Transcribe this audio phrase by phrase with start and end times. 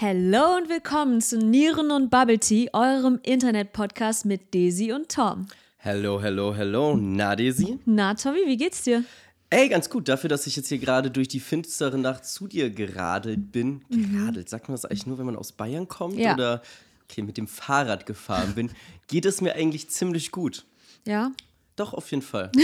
[0.00, 5.48] Hallo und willkommen zu Nieren und Bubble Tea, eurem Internet-Podcast mit Daisy und Tom.
[5.78, 6.96] Hello, hello, hello.
[6.96, 7.80] Na, Daisy?
[7.84, 9.02] Na, Tommy, wie geht's dir?
[9.50, 10.08] Ey, ganz gut.
[10.08, 13.84] Dafür, dass ich jetzt hier gerade durch die finstere Nacht zu dir geradelt bin.
[13.90, 16.14] Geradelt, sagt man das eigentlich nur, wenn man aus Bayern kommt?
[16.14, 16.34] Ja.
[16.34, 16.62] Oder,
[17.10, 18.70] okay, mit dem Fahrrad gefahren bin,
[19.08, 20.64] geht es mir eigentlich ziemlich gut.
[21.06, 21.32] Ja?
[21.74, 22.52] Doch, auf jeden Fall.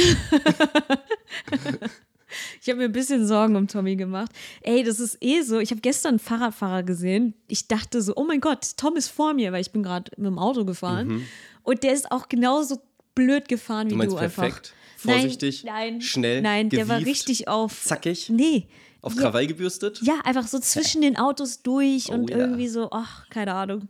[2.61, 4.31] Ich habe mir ein bisschen Sorgen um Tommy gemacht.
[4.63, 5.59] Ey, das ist eh so.
[5.59, 7.35] Ich habe gestern einen Fahrradfahrer gesehen.
[7.49, 10.27] Ich dachte so, oh mein Gott, Tom ist vor mir, weil ich bin gerade mit
[10.27, 11.23] dem Auto gefahren.
[11.63, 12.81] Und der ist auch genauso
[13.15, 13.99] blöd gefahren wie Mhm.
[13.99, 14.43] Du meinst du einfach.
[14.43, 17.83] perfekt, vorsichtig, nein, nein, schnell, Nein, der war gewieft, richtig auf.
[17.85, 18.67] zackig, Nee.
[19.03, 20.01] auf ja, Krawall gebürstet.
[20.03, 22.39] Ja, einfach so zwischen den Autos durch Oh und ja.
[22.39, 23.87] irgendwie so, ach, keine Ahnung.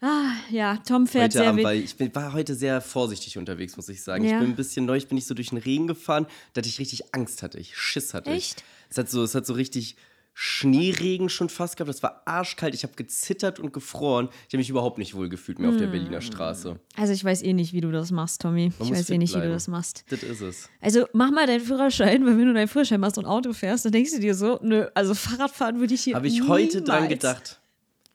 [0.00, 3.76] Ah, ja, Tom fährt Heute sehr Abend, weil ich bin, war heute sehr vorsichtig unterwegs,
[3.76, 4.24] muss ich sagen.
[4.24, 4.32] Ja.
[4.32, 6.78] Ich bin ein bisschen neu, ich bin nicht so durch den Regen gefahren, dass ich
[6.78, 7.58] richtig Angst hatte.
[7.58, 8.30] Ich Schiss hatte.
[8.30, 8.58] Echt?
[8.60, 8.64] Ich.
[8.90, 9.96] Es hat so, es hat so richtig
[10.36, 11.88] Schneeregen schon fast gehabt.
[11.88, 12.74] Das war arschkalt.
[12.74, 14.28] Ich habe gezittert und gefroren.
[14.48, 15.80] Ich habe mich überhaupt nicht wohl gefühlt mehr auf Hm.
[15.82, 16.78] der Berliner Straße.
[16.96, 18.72] Also ich weiß eh nicht, wie du das machst, Tommy.
[18.78, 19.52] Man ich weiß eh nicht, wie du bleiben.
[19.54, 20.04] das machst.
[20.10, 20.68] Das ist es.
[20.80, 23.92] Also mach mal deinen Führerschein, weil wenn du deinen Führerschein machst und Auto fährst, dann
[23.92, 27.08] denkst du dir so, nö, also Fahrradfahren würde ich hier Habe ich heute dran niemals.
[27.20, 27.60] gedacht.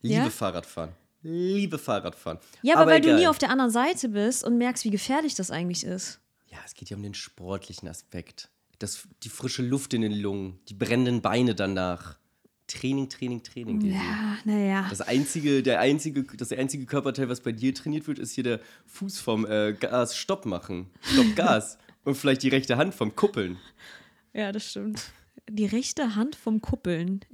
[0.02, 0.30] Liebe Ja?
[0.30, 0.92] Fahrradfahren.
[1.22, 2.40] Liebe Fahrradfahren.
[2.62, 3.20] Ja, aber, weil du egal.
[3.20, 6.20] nie auf der anderen Seite bist und merkst, wie gefährlich das eigentlich ist.
[6.48, 8.50] Ja, es geht ja um den sportlichen Aspekt.
[8.80, 12.18] Das, die frische Luft in den Lungen, die brennenden Beine danach.
[12.68, 13.82] Training, Training, Training.
[13.82, 14.86] Ja, naja.
[14.90, 18.60] Das einzige, der einzige, das einzige Körperteil, was bei dir trainiert wird, ist hier der
[18.86, 20.90] Fuß vom äh, Gas Stopp machen.
[21.02, 21.78] Stopp Gas.
[22.06, 23.58] Und vielleicht die rechte Hand vom Kuppeln.
[24.34, 25.12] Ja, das stimmt.
[25.50, 27.26] Die rechte Hand vom Kuppeln.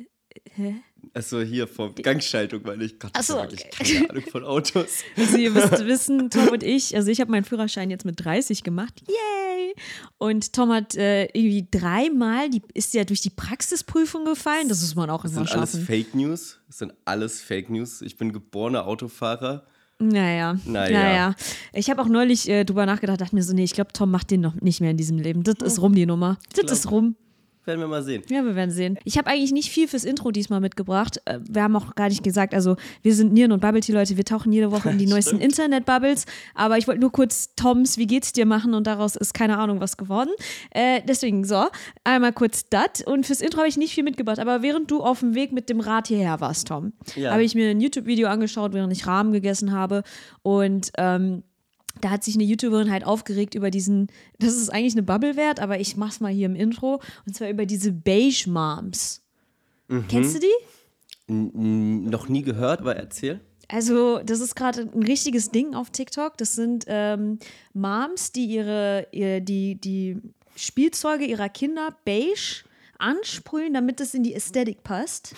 [0.55, 0.75] Hä?
[1.15, 3.69] Also hier vom Gangschaltung, weil ich Gott, ich so, okay.
[3.71, 4.87] keine Ahnung von Autos.
[5.17, 8.63] Also ihr müsst wissen, Tom und ich, also ich habe meinen Führerschein jetzt mit 30
[8.63, 9.01] gemacht.
[9.07, 9.73] Yay!
[10.17, 14.67] Und Tom hat äh, irgendwie dreimal, die ist ja durch die Praxisprüfung gefallen.
[14.67, 15.85] Das muss man auch Das immer sind alles schaffen.
[15.85, 16.59] Fake News.
[16.67, 18.01] Das sind alles Fake News.
[18.01, 19.65] Ich bin geborener Autofahrer.
[19.99, 20.99] Naja, Naja.
[20.99, 21.35] naja.
[21.71, 24.31] Ich habe auch neulich äh, drüber nachgedacht, dachte mir so, nee, ich glaube, Tom macht
[24.31, 25.43] den noch nicht mehr in diesem Leben.
[25.43, 26.37] Das ist rum, die Nummer.
[26.53, 27.15] Das ist rum.
[27.65, 28.23] Werden wir mal sehen.
[28.29, 28.97] Ja, wir werden sehen.
[29.03, 31.19] Ich habe eigentlich nicht viel fürs Intro diesmal mitgebracht.
[31.25, 34.17] Äh, Wir haben auch gar nicht gesagt, also wir sind Nieren und Bubble Tea Leute,
[34.17, 36.25] wir tauchen jede Woche in die neuesten Internet-Bubbles.
[36.53, 39.79] Aber ich wollte nur kurz Toms Wie geht's dir machen und daraus ist keine Ahnung
[39.81, 40.29] was geworden.
[40.71, 41.65] Äh, deswegen so,
[42.03, 43.01] einmal kurz das.
[43.05, 44.39] Und fürs Intro habe ich nicht viel mitgebracht.
[44.39, 47.31] Aber während du auf dem Weg mit dem Rad hierher warst, Tom, Ja.
[47.31, 50.03] habe ich mir ein YouTube-Video angeschaut, während ich Rahmen gegessen habe.
[50.43, 51.43] Und ähm,
[52.01, 54.07] da hat sich eine YouTuberin halt aufgeregt über diesen,
[54.39, 57.49] das ist eigentlich eine Bubble wert, aber ich mach's mal hier im Intro, und zwar
[57.49, 59.21] über diese Beige Moms.
[60.07, 61.31] Kennst du die?
[61.31, 63.39] N noch nie gehört, aber erzähl.
[63.67, 66.37] Also, das ist gerade ein richtiges Ding auf TikTok.
[66.37, 67.39] Das sind ähm,
[67.73, 70.17] Moms, die ihre, ihr, die, die
[70.55, 72.63] Spielzeuge ihrer Kinder beige
[72.99, 75.35] ansprühen, damit es in die Ästhetik passt.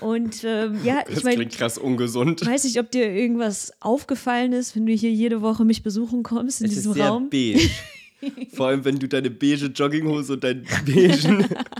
[0.00, 2.44] Und ähm, ja, ich Das meine, klingt krass ungesund.
[2.46, 6.60] weiß nicht, ob dir irgendwas aufgefallen ist, wenn du hier jede Woche mich besuchen kommst
[6.60, 7.28] in Es diesem ist sehr Raum.
[7.30, 7.68] beige.
[8.52, 11.46] Vor allem, wenn du deine beige Jogginghose und deinen beigen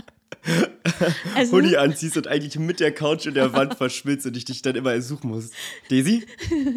[1.35, 4.61] Also, Hoodie anziehst und eigentlich mit der Couch und der Wand verschmilzt und ich dich
[4.61, 5.51] dann immer suchen muss.
[5.89, 6.25] Daisy?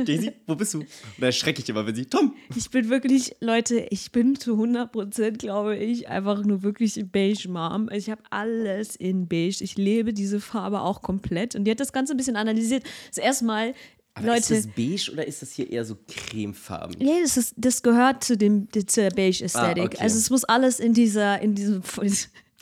[0.04, 0.80] Daisy, wo bist du?
[0.80, 0.88] Und
[1.18, 4.92] da erschrecke ich immer, wenn sie, Tom, Ich bin wirklich, Leute, ich bin zu 100
[4.92, 7.88] Prozent, glaube ich, einfach nur wirklich beige Mom.
[7.92, 9.62] Ich habe alles in beige.
[9.62, 11.54] Ich lebe diese Farbe auch komplett.
[11.54, 12.84] Und die hat das Ganze ein bisschen analysiert.
[13.10, 13.74] Zuerst mal,
[14.14, 17.04] aber Leute, ist das beige oder ist das hier eher so cremefarben?
[17.04, 19.82] ja, das, ist, das gehört zu dem zur beige Ästhetik.
[19.82, 19.98] Ah, okay.
[20.00, 22.12] Also es muss alles in dieser, in diesem in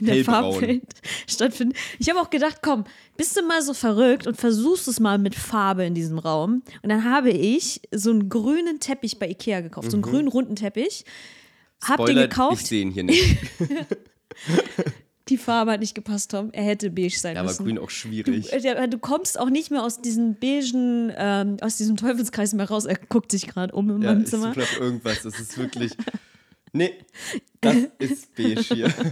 [0.04, 0.52] der Hellbraun.
[0.54, 0.82] Farbwelt
[1.28, 1.74] stattfinden.
[1.98, 2.84] Ich habe auch gedacht, komm,
[3.16, 6.62] bist du mal so verrückt und versuchst es mal mit Farbe in diesem Raum.
[6.82, 10.56] Und dann habe ich so einen grünen Teppich bei Ikea gekauft, so einen grünen runden
[10.56, 11.04] Teppich.
[11.82, 12.08] Hab den Mhm.
[12.10, 12.62] Spoiler, gekauft.
[12.62, 13.36] Ich sehe ihn hier nicht.
[15.28, 16.50] Die Farbe hat nicht gepasst, Tom.
[16.52, 17.64] Er hätte beige sein Ja, aber müssen.
[17.64, 18.50] grün auch schwierig.
[18.50, 22.68] Du, äh, du kommst auch nicht mehr aus diesem beigen, ähm, aus diesem Teufelskreis mehr
[22.68, 22.84] raus.
[22.86, 24.52] Er guckt sich gerade um im Ja, meinem ich Zimmer.
[24.56, 25.22] nach irgendwas.
[25.22, 25.92] Das ist wirklich.
[26.72, 26.94] Nee,
[27.60, 28.92] das ist beige hier.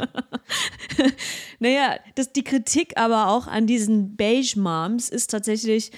[1.62, 5.92] Naja, das, die Kritik aber auch an diesen Beige Moms ist tatsächlich,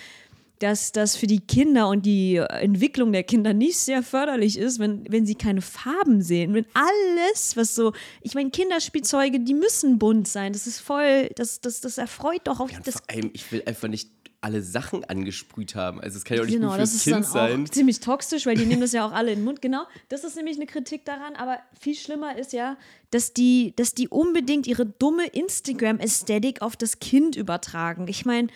[0.58, 5.04] dass das für die Kinder und die Entwicklung der Kinder nicht sehr förderlich ist, wenn,
[5.10, 6.54] wenn sie keine Farben sehen.
[6.54, 10.52] Wenn alles, was so, ich meine, Kinderspielzeuge, die müssen bunt sein.
[10.52, 13.62] Das ist voll, das, das, das erfreut doch auf Ja, das vor allem, ich will
[13.66, 14.10] einfach nicht
[14.42, 16.00] alle Sachen angesprüht haben.
[16.00, 17.64] Also es kann ja auch nicht Genau, nur das fürs ist Kind dann sein.
[17.64, 19.62] auch ziemlich toxisch, weil die nehmen das ja auch alle in den Mund.
[19.62, 21.36] Genau, das ist nämlich eine Kritik daran.
[21.36, 22.76] Aber viel schlimmer ist ja,
[23.10, 28.08] dass die, dass die unbedingt ihre dumme Instagram-Ästhetik auf das Kind übertragen.
[28.08, 28.48] Ich meine,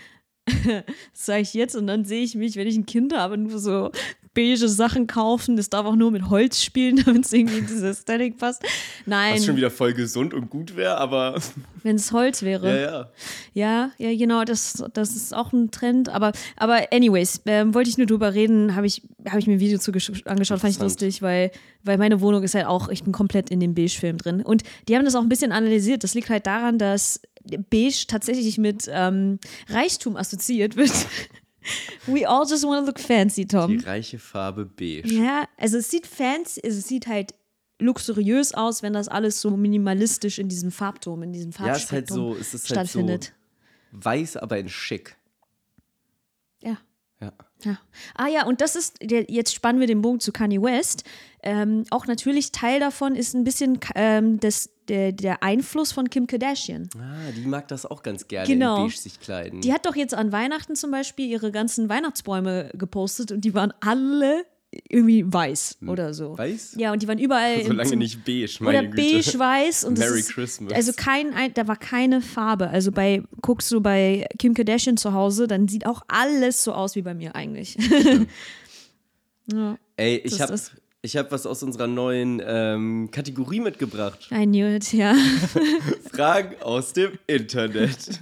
[0.45, 3.59] das sage ich jetzt und dann sehe ich mich, wenn ich ein Kind habe, nur
[3.59, 3.91] so
[4.37, 5.59] beige Sachen kaufen.
[5.59, 8.63] Es darf auch nur mit Holz spielen, damit es irgendwie in diese Aesthetic passt.
[9.07, 9.35] Nein.
[9.35, 11.41] Was schon wieder voll gesund und gut wäre, aber.
[11.83, 12.69] Wenn es Holz wäre.
[12.69, 13.11] Ja, ja.
[13.55, 16.09] Ja, ja, genau, das, das ist auch ein Trend.
[16.09, 19.61] Aber, aber anyways, ähm, wollte ich nur drüber reden, habe ich, hab ich mir ein
[19.61, 19.93] Video zu
[20.27, 21.51] angeschaut, fand ich lustig, weil,
[21.83, 24.43] weil meine Wohnung ist halt auch, ich bin komplett in dem Beige-Film drin.
[24.43, 26.05] Und die haben das auch ein bisschen analysiert.
[26.05, 27.21] Das liegt halt daran, dass
[27.71, 29.39] Beige tatsächlich mit ähm,
[29.69, 30.91] Reichtum assoziiert wird.
[32.07, 33.79] We all just want to look fancy, Tom.
[33.79, 35.07] Die reiche Farbe beige.
[35.07, 37.35] Ja, also es sieht fancy, also es sieht halt
[37.79, 41.93] luxuriös aus, wenn das alles so minimalistisch in diesem Farbton, in diesem Ja, es ist
[41.93, 43.33] halt Farbspektrum so, es ist halt stattfindet.
[43.93, 45.17] so weiß, aber in schick.
[47.67, 47.79] Ja.
[48.15, 51.05] Ah ja, und das ist, jetzt spannen wir den Bogen zu Kanye West.
[51.43, 56.27] Ähm, auch natürlich Teil davon ist ein bisschen ähm, das, der, der Einfluss von Kim
[56.27, 56.89] Kardashian.
[56.99, 58.77] Ah, die mag das auch ganz gerne Genau.
[58.77, 59.61] in beige sich kleiden.
[59.61, 63.73] Die hat doch jetzt an Weihnachten zum Beispiel ihre ganzen Weihnachtsbäume gepostet und die waren
[63.81, 64.45] alle
[64.89, 66.37] irgendwie weiß oder so.
[66.37, 66.75] Weiß?
[66.79, 67.65] Ja, und die waren überall.
[67.67, 69.03] Solange nicht beige, meine oder Güte.
[69.15, 70.73] beige-weiß und das Merry ist, Christmas.
[70.73, 72.69] Also kein, ein- da war keine Farbe.
[72.69, 76.97] Also bei, guckst du bei Kim Kardashian zu Hause, dann sieht auch alles so aus
[76.97, 77.77] wie bei mir eigentlich.
[79.53, 80.59] ja, Ey, ich habe
[81.03, 84.29] ich hab was aus unserer neuen ähm, Kategorie mitgebracht.
[84.33, 85.15] I knew it, ja.
[86.13, 88.21] Fragen aus dem Internet.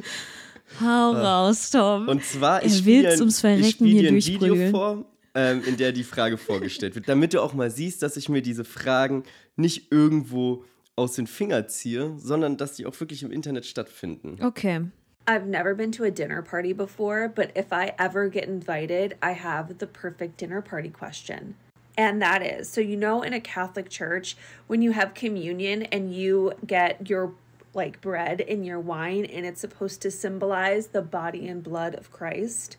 [0.80, 2.08] Hau raus, Tom.
[2.08, 5.04] Und zwar, ich spiele spiel ein Video vor,
[5.34, 8.42] ähm, in der die Frage vorgestellt wird, damit du auch mal siehst, dass ich mir
[8.42, 9.24] diese Fragen
[9.56, 10.64] nicht irgendwo
[10.96, 14.38] aus den Fingern ziehe, sondern dass die auch wirklich im Internet stattfinden.
[14.42, 14.82] Okay.
[15.26, 19.32] I've never been to a dinner party before, but if I ever get invited, I
[19.32, 21.54] have the perfect dinner party question.
[21.96, 26.14] And that is so, you know, in a Catholic church, when you have communion and
[26.14, 27.32] you get your
[27.72, 32.12] like bread and your wine, and it's supposed to symbolize the body and blood of
[32.12, 32.76] Christ,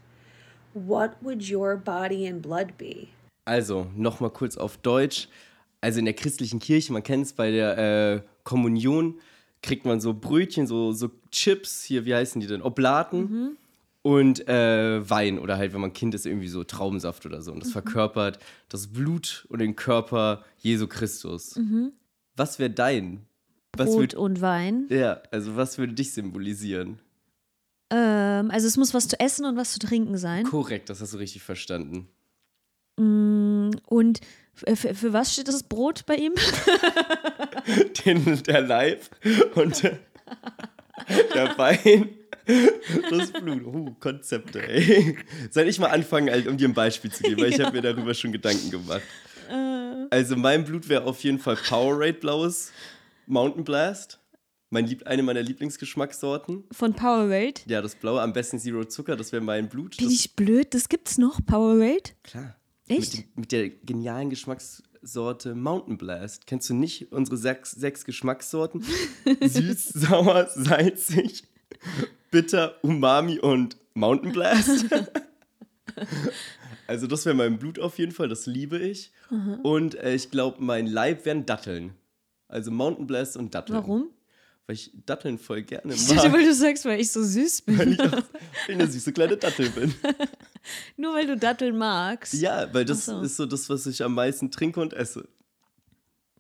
[0.75, 3.07] what would your body and blood be?
[3.45, 5.27] Also, nochmal kurz auf Deutsch.
[5.81, 9.19] Also in der christlichen Kirche, man kennt es bei der äh, Kommunion,
[9.61, 12.61] kriegt man so Brötchen, so, so Chips, hier, wie heißen die denn?
[12.61, 13.57] Oblaten
[14.01, 17.51] und äh, Wein oder halt, wenn man Kind ist, irgendwie so Traubensaft oder so.
[17.51, 18.39] Und das verkörpert
[18.69, 21.59] das Blut und den Körper Jesu Christus.
[22.35, 23.25] Was wäre dein?
[23.77, 24.87] Was Brot und Wein.
[24.89, 26.99] ja, also was würde dich symbolisieren?
[27.91, 30.43] Ähm, also es muss was zu essen und was zu trinken sein.
[30.45, 32.07] Korrekt, das hast du richtig verstanden.
[32.97, 34.21] Und
[34.65, 36.33] f- für, was steht das Brot bei ihm?
[38.05, 39.01] den, der Leib
[39.55, 39.99] und der,
[41.33, 42.09] der Wein.
[43.09, 43.65] Das Blut.
[43.65, 45.17] Uh, Konzepte, ey.
[45.49, 47.81] Soll ich mal anfangen, halt, um dir ein Beispiel zu geben, weil ich habe mir
[47.81, 49.01] darüber schon Gedanken gemacht.
[50.11, 52.71] Also mein Blut wäre auf jeden Fall Powerade blaues
[53.25, 54.19] Mountain Blast.
[54.75, 56.65] Mein Lieb eine meiner Lieblingsgeschmackssorten.
[56.69, 57.61] Von Powerade.
[57.65, 59.95] Ja, das blaue, am besten Zero Zucker, das wäre mein Blut.
[59.95, 60.73] Bin Das, ich blöd?
[60.73, 62.11] Das gibt's noch, Powerade?
[62.23, 62.57] klar.
[62.89, 63.15] Echt?
[63.15, 66.45] Mit, mit der genialen Geschmackssorte Mountain Blast.
[66.45, 68.83] Kennst du nicht unsere sechs, sechs Geschmackssorten?
[69.41, 71.45] Süß, sauer, salzig,
[72.29, 74.87] bitter, umami und Mountain Blast.
[76.87, 79.13] also das wäre mein Blut auf jeden Fall, das liebe ich.
[79.63, 81.93] Und äh, ich glaube, mein Leib wären Datteln.
[82.49, 83.77] Also Mountain Blast und Datteln.
[83.77, 84.09] Warum?
[84.67, 86.33] Weil ich Datteln voll gerne Ich dachte, mag.
[86.33, 87.77] weil du sagst, weil ich so süß bin.
[87.77, 88.23] Weil ich auch
[88.67, 89.93] eine süße kleine Dattel bin.
[90.97, 92.33] Nur weil du Datteln magst.
[92.33, 93.21] Ja, weil das so.
[93.21, 95.27] ist so das, was ich am meisten trinke und esse.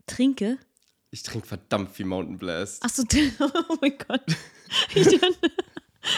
[0.07, 0.57] Trinke.
[1.11, 2.83] Ich trinke verdammt viel Mountain Blast.
[2.83, 3.03] Achso,
[3.39, 4.25] oh mein Gott.
[4.95, 5.51] Ich dachte,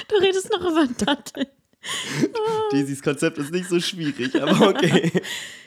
[0.07, 1.47] du redest noch über Datteln.
[2.71, 5.11] Daisy's Konzept ist nicht so schwierig, aber okay.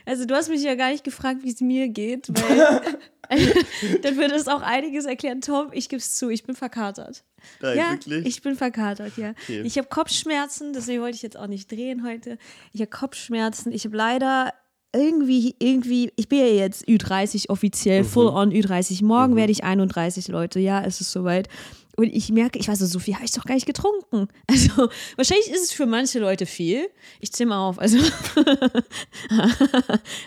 [0.07, 2.81] Also du hast mich ja gar nicht gefragt, wie es mir geht, weil
[4.03, 5.41] dann würde es auch einiges erklären.
[5.41, 7.23] Tom, ich gebe es zu, ich bin verkatert.
[7.61, 8.27] Nein, ja, wirklich?
[8.27, 9.35] ich bin verkatert, ja.
[9.43, 9.61] Okay.
[9.63, 12.39] Ich habe Kopfschmerzen, deswegen wollte ich jetzt auch nicht drehen heute.
[12.73, 13.71] Ich habe Kopfschmerzen.
[13.73, 14.53] Ich habe leider
[14.93, 17.53] irgendwie, irgendwie, ich bin ja jetzt Ü30 Mhm.
[17.53, 19.05] offiziell, full on Ü30.
[19.05, 20.59] Morgen werde ich 31, Leute.
[20.59, 21.49] Ja, es ist soweit.
[21.97, 24.29] Und ich merke, ich weiß so, so viel habe ich doch gar nicht getrunken.
[24.47, 26.89] Also, wahrscheinlich ist es für manche Leute viel.
[27.21, 27.79] Ich zähle mal auf.
[27.79, 27.99] Also,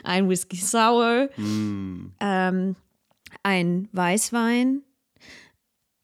[0.04, 2.12] ein Whisky Sour, Mm.
[2.20, 2.76] ähm,
[3.44, 4.84] ein Weißwein,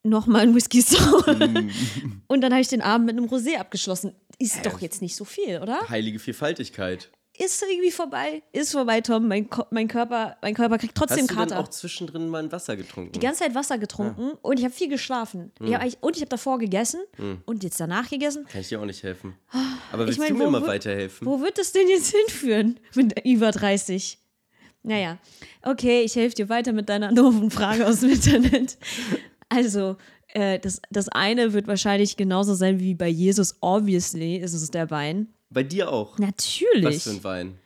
[0.03, 1.33] nochmal ein Whisky Sour.
[1.33, 1.69] Mm.
[2.27, 4.13] Und dann habe ich den Abend mit einem Rosé abgeschlossen.
[4.39, 5.87] Ist doch jetzt nicht so viel, oder?
[5.89, 7.11] Heilige Vielfaltigkeit.
[7.43, 8.43] Ist irgendwie vorbei.
[8.51, 9.27] Ist vorbei, Tom.
[9.27, 11.59] Mein, Ko mein, Körper, mein Körper kriegt trotzdem Hast du Kater.
[11.59, 13.13] auch zwischendrin mal ein Wasser getrunken?
[13.13, 15.51] die ganze Zeit Wasser getrunken und ich habe viel geschlafen.
[15.59, 15.67] Hm.
[15.67, 16.99] Ich hab eigentlich, und ich habe davor gegessen
[17.45, 18.45] und jetzt danach gegessen.
[18.51, 19.35] Kann ich dir auch nicht helfen.
[19.91, 21.25] Aber willst Ah, mein, du mir wo mal weiterhelfen?
[21.25, 24.17] Wo wird das denn jetzt hinführen mit über 30?
[24.83, 25.17] Naja,
[25.61, 28.77] okay, ich helfe dir weiter mit deiner doofen Frage aus dem Internet.
[29.49, 29.97] Also,
[30.29, 33.55] äh, das, das eine wird wahrscheinlich genauso sein wie bei Jesus.
[33.61, 35.33] Obviously ist es der Wein.
[35.49, 36.13] Bei dir auch.
[36.13, 37.03] Was Natürlich.
[37.03, 37.57] für ein Wein?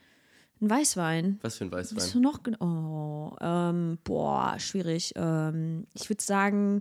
[0.62, 1.40] Ein Weißwein.
[1.42, 2.12] Was für ein Bist Weißwein?
[2.14, 2.40] du noch?
[2.62, 5.14] Oh, ähm, boah, schwierig.
[5.18, 6.80] Ähm, ich würde sagen,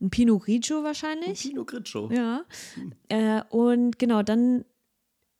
[0.00, 1.42] ein Pinot Grigio wahrscheinlich.
[1.42, 2.10] Pinot Grigio.
[2.10, 2.44] Ja.
[3.08, 4.64] Äh, und genau, dann,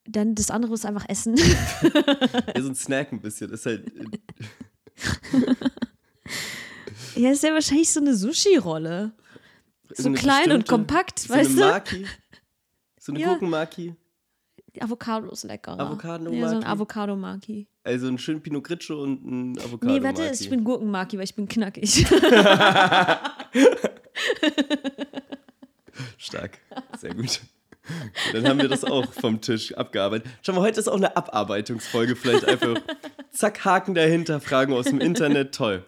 [0.05, 1.37] dann das andere ist einfach Essen.
[2.55, 3.51] Ja, so ein Snack ein bisschen.
[3.53, 3.91] Ist halt.
[7.17, 9.13] ja, ist ja wahrscheinlich so eine Sushi-Rolle.
[9.95, 11.67] So eine klein und kompakt, so weißt eine du?
[11.67, 12.07] Maki.
[13.01, 13.29] So eine Ja.
[13.29, 13.95] Gurkenmaki.
[14.79, 15.81] Avocado ist leckerer.
[15.81, 16.71] Avocado Ja, so ein Maki.
[16.73, 17.67] Avocado-Maki.
[17.83, 19.93] Also ein schön Pinot Grigio und ein Avocado.
[19.93, 20.37] Nee, warte, Maki.
[20.45, 22.07] ich bin Gurkenmaki, weil ich bin knackig.
[26.19, 26.59] Stark.
[26.99, 27.41] Sehr gut.
[28.33, 30.31] Dann haben wir das auch vom Tisch abgearbeitet.
[30.43, 32.15] Schau mal, heute ist auch eine Abarbeitungsfolge.
[32.15, 32.77] Vielleicht einfach
[33.33, 35.55] zack, Haken dahinter, Fragen aus dem Internet.
[35.55, 35.85] Toll.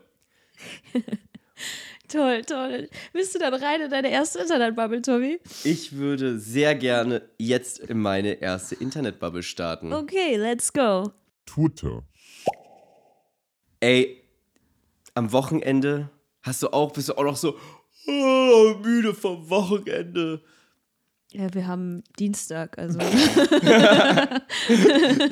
[2.12, 2.88] Toll, toll.
[3.12, 5.40] Bist du dann rein in deine erste Internetbubble, Tobi?
[5.64, 9.92] Ich würde sehr gerne jetzt in meine erste Internetbubble starten.
[9.92, 11.10] Okay, let's go.
[11.46, 12.02] Twitter.
[13.80, 14.22] Ey,
[15.14, 16.10] am Wochenende
[16.42, 17.58] hast du auch, bist du auch noch so
[18.06, 20.42] oh, müde vom Wochenende.
[21.32, 22.98] Ja, wir haben Dienstag, also.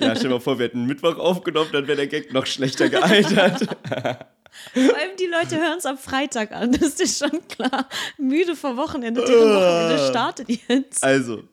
[0.00, 2.88] Ja, stell dir mal vor, wir hätten Mittwoch aufgenommen, dann wäre der Gag noch schlechter
[2.88, 3.68] gealtert.
[4.72, 7.88] Vor allem die Leute hören es am Freitag an, das ist schon klar.
[8.18, 11.02] Müde vor Wochenende, deren Wochenende startet jetzt.
[11.02, 11.44] Also,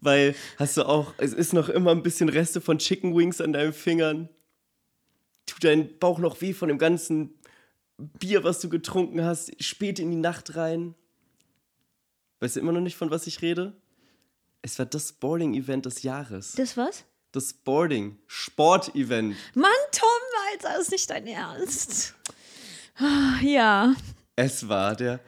[0.00, 3.52] weil hast du auch, es ist noch immer ein bisschen Reste von Chicken Wings an
[3.52, 4.28] deinen Fingern.
[5.46, 7.38] Tut dein Bauch noch weh von dem ganzen
[7.96, 10.94] Bier, was du getrunken hast, spät in die Nacht rein.
[12.40, 13.74] Weißt du immer noch nicht, von was ich rede?
[14.62, 16.52] Es war das Boarding-Event des Jahres.
[16.52, 17.04] Das was?
[17.32, 19.36] Das Boarding, Sport-Event.
[19.54, 20.08] Mann, Tom,
[20.52, 22.14] Alter, das ist nicht dein Ernst.
[22.98, 23.94] Ah, Ja.
[24.36, 25.18] Es war der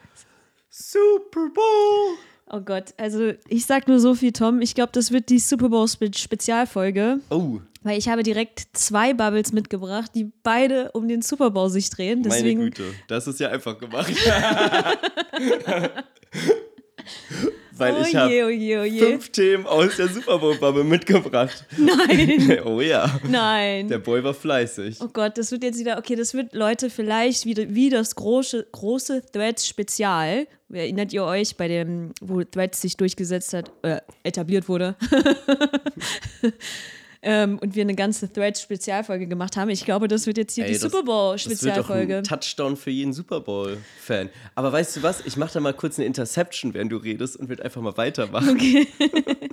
[0.69, 2.17] Super Bowl.
[2.53, 4.61] Oh Gott, also ich sag nur so viel, Tom.
[4.61, 9.15] Ich glaube, das wird die Super Bowl Spe- Spezialfolge, Oh, weil ich habe direkt zwei
[9.15, 12.21] Bubbles mitgebracht, die beide um den Super Bowl sich drehen.
[12.23, 12.85] meine Deswegen, Güte.
[13.09, 14.13] Das ist ja einfach gemacht.
[17.81, 21.65] Weil oh ich habe oh oh fünf Themen aus der Super Bowl-Bubble mitgebracht.
[21.79, 23.89] Nein, Oh ja, nein.
[23.89, 24.99] der Boy war fleißig.
[25.01, 28.67] Oh Gott, das wird jetzt wieder, okay, das wird Leute vielleicht wieder wie das große,
[28.71, 30.47] große Threads-Spezial.
[30.71, 34.95] Erinnert ihr euch bei dem, wo Threads sich durchgesetzt hat, äh, etabliert wurde?
[37.23, 39.69] ähm, und wir eine ganze Threads-Spezialfolge gemacht haben.
[39.71, 42.19] Ich glaube, das wird jetzt hier Ey, die das- Super wird Bowl-Spezialfolge.
[42.19, 44.31] ein Touchdown für jeden Super Bowl-Fan.
[44.55, 45.25] Aber weißt du was?
[45.27, 48.51] Ich mache da mal kurz eine Interception, während du redest und will einfach mal weitermachen.
[48.51, 48.87] Okay.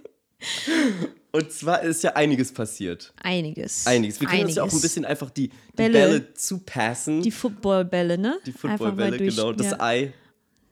[1.31, 3.13] Und zwar ist ja einiges passiert.
[3.21, 3.85] Einiges.
[3.85, 4.19] Einiges.
[4.21, 4.81] Wir können uns ja auch ein Einiges.
[4.81, 5.93] bisschen einfach die, die Bälle.
[5.93, 6.33] Bälle.
[6.33, 7.21] zupassen.
[7.21, 8.39] Die Footballbälle, ne?
[8.45, 9.51] Die Footballbälle, genau.
[9.51, 9.79] Das ja.
[9.79, 10.13] Ei,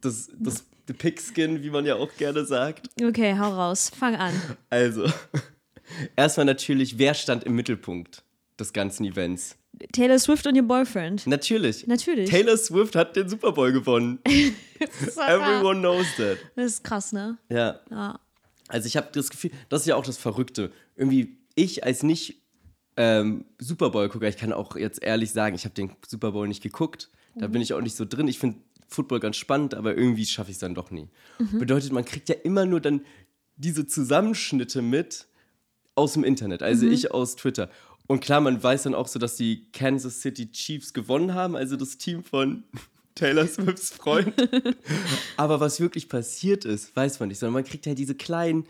[0.02, 2.90] das, das the Pigskin, wie man ja auch gerne sagt.
[3.04, 3.92] Okay, hau raus.
[3.98, 4.34] Fang an.
[4.70, 5.06] Also,
[6.16, 8.24] erstmal natürlich, wer stand im Mittelpunkt
[8.60, 9.58] des ganzen Events?
[9.92, 11.28] Taylor Swift und ihr Boyfriend.
[11.28, 11.86] Natürlich.
[11.88, 12.30] Natürlich.
[12.30, 14.20] Taylor Swift hat den Super Bowl gewonnen.
[14.80, 16.38] Everyone knows that.
[16.56, 17.38] Das ist krass, ne?
[17.50, 17.80] Ja.
[17.92, 18.20] Ja.
[18.68, 20.72] Also ich habe das Gefühl, das ist ja auch das Verrückte.
[20.96, 22.42] Irgendwie, ich als nicht
[22.98, 26.64] ähm, Super Bowl-Gucker, ich kann auch jetzt ehrlich sagen, ich habe den Super Bowl nicht
[26.64, 27.10] geguckt.
[27.38, 28.30] Da bin ich auch nicht so drin.
[28.30, 31.10] Ich finde Football ganz spannend, aber irgendwie schaffe ich es dann doch nie.
[31.52, 33.02] Bedeutet, man kriegt ja immer nur dann
[33.58, 35.28] diese Zusammenschnitte mit
[35.96, 37.70] aus dem Internet, also ich aus Twitter.
[38.08, 41.76] Und klar, man weiß dann auch so, dass die Kansas City Chiefs gewonnen haben, also
[41.76, 42.64] das Team von
[43.16, 44.34] Taylor Swifts Freund.
[45.38, 48.66] Aber was wirklich passiert ist, weiß man nicht, sondern man kriegt halt diese kleinen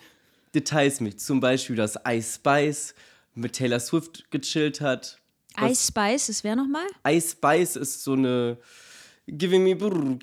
[0.53, 1.19] Details mit.
[1.19, 2.95] Zum Beispiel, dass Ice Spice
[3.33, 5.19] mit Taylor Swift gechillt hat.
[5.59, 6.85] Ice Spice, das wäre nochmal?
[7.07, 8.57] Ice Spice ist so eine
[9.27, 10.17] Giving me brr,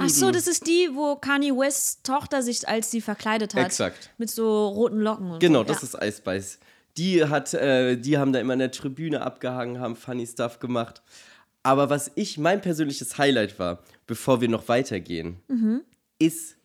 [0.00, 3.66] Ach so, das ist die, wo Kanye Wests Tochter sich als sie verkleidet hat.
[3.66, 4.10] Exakt.
[4.18, 5.64] Mit so roten Locken und Genau, so.
[5.72, 5.98] das ja.
[6.00, 6.58] ist Ice Spice.
[6.96, 11.00] Die hat, äh, die haben da immer in der Tribüne abgehangen, haben funny Stuff gemacht.
[11.62, 15.82] Aber was ich, mein persönliches Highlight war, bevor wir noch weitergehen, Mhm.
[16.18, 16.56] ist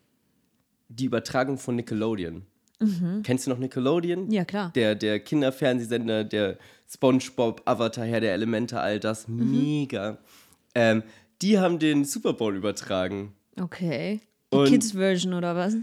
[0.89, 2.43] die Übertragung von Nickelodeon.
[3.23, 4.25] Kennst du noch Nickelodeon?
[4.25, 4.31] Mhm.
[4.31, 4.71] Ja, klar.
[4.75, 6.57] Der, der Kinderfernsehsender, der
[6.91, 9.27] SpongeBob, Avatar, Herr der Elemente, all das.
[9.27, 9.51] Mhm.
[9.51, 10.17] Mega.
[10.75, 11.03] Ähm,
[11.41, 13.33] die haben den Super Bowl übertragen.
[13.59, 14.21] Okay.
[14.53, 15.75] Die Kids-Version oder was?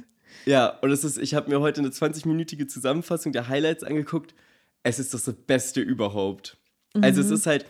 [0.47, 4.35] Ja, und es ist, ich habe mir heute eine 20-minütige Zusammenfassung der Highlights angeguckt.
[4.83, 6.57] Es ist das Beste überhaupt.
[7.01, 7.67] Also es ist halt,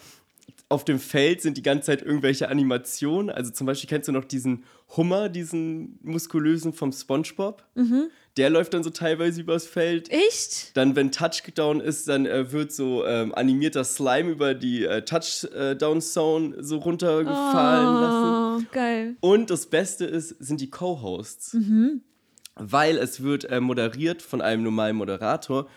[0.69, 3.31] auf dem Feld sind die ganze Zeit irgendwelche Animationen.
[3.31, 4.65] Also zum Beispiel kennst du noch diesen
[4.97, 7.65] Hummer, diesen muskulösen vom SpongeBob?
[8.37, 10.11] Der läuft dann so teilweise übers Feld.
[10.11, 10.77] Echt?
[10.77, 16.63] Dann, wenn Touchdown ist, dann äh, wird so ähm, animierter Slime über die äh, Touchdown-Zone
[16.63, 18.65] so runtergefallen lassen.
[18.65, 19.17] Oh, geil.
[19.21, 21.57] Und das Beste ist, sind die Co-Hosts.
[22.55, 25.69] Weil es wird äh, moderiert von einem normalen Moderator,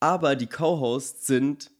[0.00, 1.70] aber die Co-Hosts sind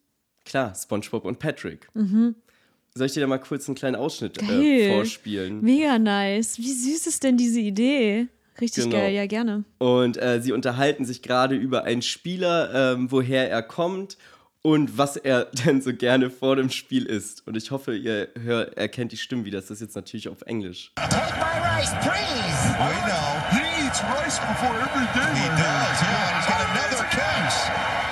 [0.44, 1.88] Klar, SpongeBob und Patrick.
[1.94, 5.62] Soll ich dir da mal kurz einen kleinen Ausschnitt äh, vorspielen?
[5.62, 6.58] Mega nice.
[6.58, 8.28] Wie süß ist denn diese Idee?
[8.60, 8.96] Richtig Genau.
[8.96, 9.64] geil, ja, gerne.
[9.78, 14.16] Und äh, sie unterhalten sich gerade über einen Spieler, ähm, woher er kommt
[14.62, 17.46] und was er denn so gerne vor dem Spiel isst.
[17.46, 19.60] Und ich hoffe, ihr hört, erkennt die Stimmen wieder.
[19.60, 20.92] Das ist jetzt natürlich auf Englisch.
[20.96, 22.62] Take my rice, please.
[22.78, 23.28] We know.
[23.50, 25.34] He eats rice before every game.
[25.34, 26.30] He does, yeah.
[26.30, 27.58] and He's got another case.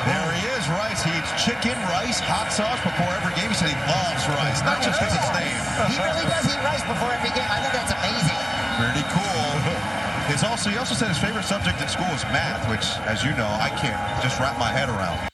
[0.04, 1.00] There he is, rice.
[1.06, 3.48] He eats chicken, rice, hot sauce before every game.
[3.50, 5.62] He said he loves rice, not just because it's named.
[5.94, 7.46] He really does eat rice before every game.
[7.46, 8.31] I think that's amazing.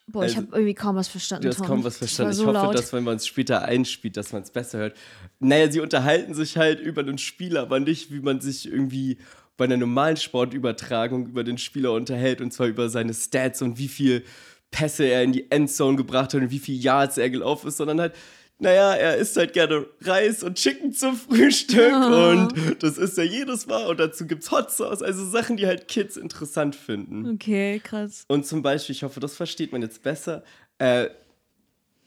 [0.08, 1.42] Boah, ich Also, habe irgendwie kaum was verstanden.
[1.44, 1.66] Du hast Tom.
[1.66, 2.26] kaum was Das verstanden.
[2.26, 2.74] war Ich so hoffe, laut.
[2.74, 4.96] dass wenn man es später einspielt, dass man es besser hört.
[5.38, 9.18] Naja, sie unterhalten sich halt über den Spieler, aber nicht, wie man sich irgendwie
[9.56, 12.40] bei einer normalen Sportübertragung über den Spieler unterhält.
[12.40, 14.24] Und zwar über seine Stats und wie viel
[14.72, 18.00] Pässe er in die Endzone gebracht hat und wie viel Yards er gelaufen ist, sondern
[18.00, 18.14] halt,
[18.60, 23.66] naja, er isst halt gerne Reis und Chicken zum Frühstück und das isst er jedes
[23.66, 27.34] Mal und dazu gibt's Hot Sauce, also Sachen, die halt Kids interessant finden.
[27.34, 28.24] Okay, krass.
[28.28, 30.42] Und zum Beispiel, ich hoffe, das versteht man jetzt besser,
[30.78, 31.08] äh,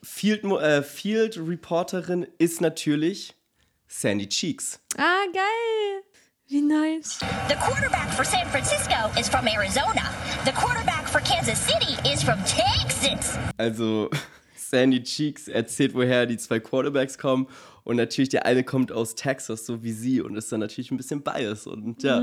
[0.03, 3.35] Field, äh, Field Reporterin ist natürlich
[3.87, 4.79] Sandy Cheeks.
[4.97, 6.03] Ah, geil.
[6.47, 7.19] Wie nice.
[7.47, 10.11] The quarterback for San Francisco is from Arizona.
[10.43, 13.37] The quarterback for Kansas City is from Texas.
[13.57, 14.09] Also
[14.71, 17.47] Sandy Cheeks erzählt, woher die zwei Quarterbacks kommen.
[17.83, 20.97] Und natürlich, der eine kommt aus Texas, so wie sie, und ist dann natürlich ein
[20.97, 21.67] bisschen biased.
[21.67, 22.19] Und ja,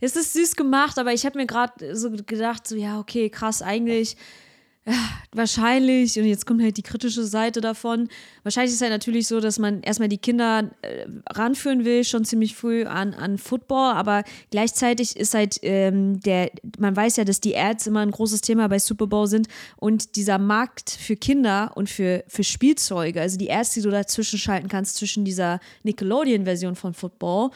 [0.00, 3.62] Es ist süß gemacht, aber ich habe mir gerade so gedacht, so ja, okay, krass,
[3.62, 4.16] eigentlich
[4.86, 4.92] ja,
[5.32, 8.08] wahrscheinlich, und jetzt kommt halt die kritische Seite davon,
[8.42, 12.26] wahrscheinlich ist es halt natürlich so, dass man erstmal die Kinder äh, ranführen will, schon
[12.26, 17.40] ziemlich früh an, an Football, aber gleichzeitig ist halt ähm, der, man weiß ja, dass
[17.40, 21.72] die Ads immer ein großes Thema bei Super Bowl sind und dieser Markt für Kinder
[21.76, 26.76] und für, für Spielzeuge, also die Ads, die du dazwischen schalten kannst, zwischen dieser Nickelodeon-Version
[26.76, 27.50] von Football,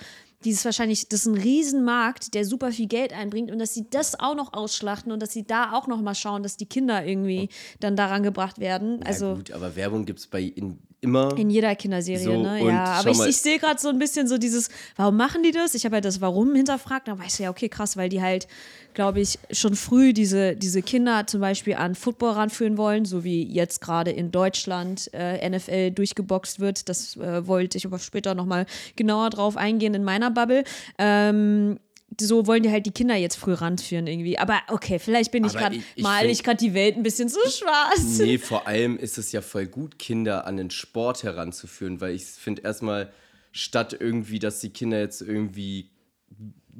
[0.44, 4.18] dieses wahrscheinlich, das ist ein Riesenmarkt, der super viel Geld einbringt und dass sie das
[4.18, 7.48] auch noch ausschlachten und dass sie da auch noch mal schauen, dass die Kinder irgendwie
[7.80, 9.00] dann daran gebracht werden.
[9.00, 11.36] ja, Also gut, aber Werbung gibt es bei ihnen immer.
[11.36, 12.64] in jeder Kinderserie, So, ne?
[12.66, 15.74] Ja, aber ich, ich sehe gerade so ein bisschen so dieses, warum machen die das?
[15.74, 18.48] Ich habe ja das Warum hinterfragt, dann weißt du ja, okay, krass, weil die halt,
[18.94, 23.44] glaube ich, schon früh diese, diese Kinder zum Beispiel an Football ranführen wollen, so wie
[23.44, 26.88] jetzt gerade in Deutschland äh, NFL durchgeboxt wird.
[26.88, 30.64] Das äh, wollte ich aber später nochmal genauer drauf eingehen in meiner Bubble.
[30.98, 31.78] Ähm,
[32.20, 34.38] so wollen die halt die Kinder jetzt früh ranführen irgendwie.
[34.38, 38.18] Aber okay, vielleicht bin ich gerade, mal ich gerade die Welt ein bisschen zu schwarz.
[38.18, 42.24] Nee, vor allem ist es ja voll gut, Kinder an den Sport heranzuführen, weil ich
[42.24, 43.12] finde erstmal,
[43.52, 45.90] statt irgendwie, dass die Kinder jetzt irgendwie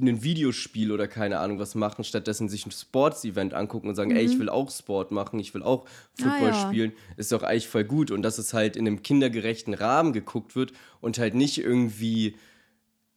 [0.01, 4.25] ein Videospiel oder keine Ahnung was machen, stattdessen sich ein Sports-Event angucken und sagen, ey,
[4.25, 6.45] ich will auch Sport machen, ich will auch Football Mhm.
[6.45, 6.69] Ah, ja.
[6.69, 8.13] spielen, ist doch eigentlich voll gut.
[8.13, 12.37] Und dass es halt in einem kindergerechten Rahmen geguckt wird und halt nicht irgendwie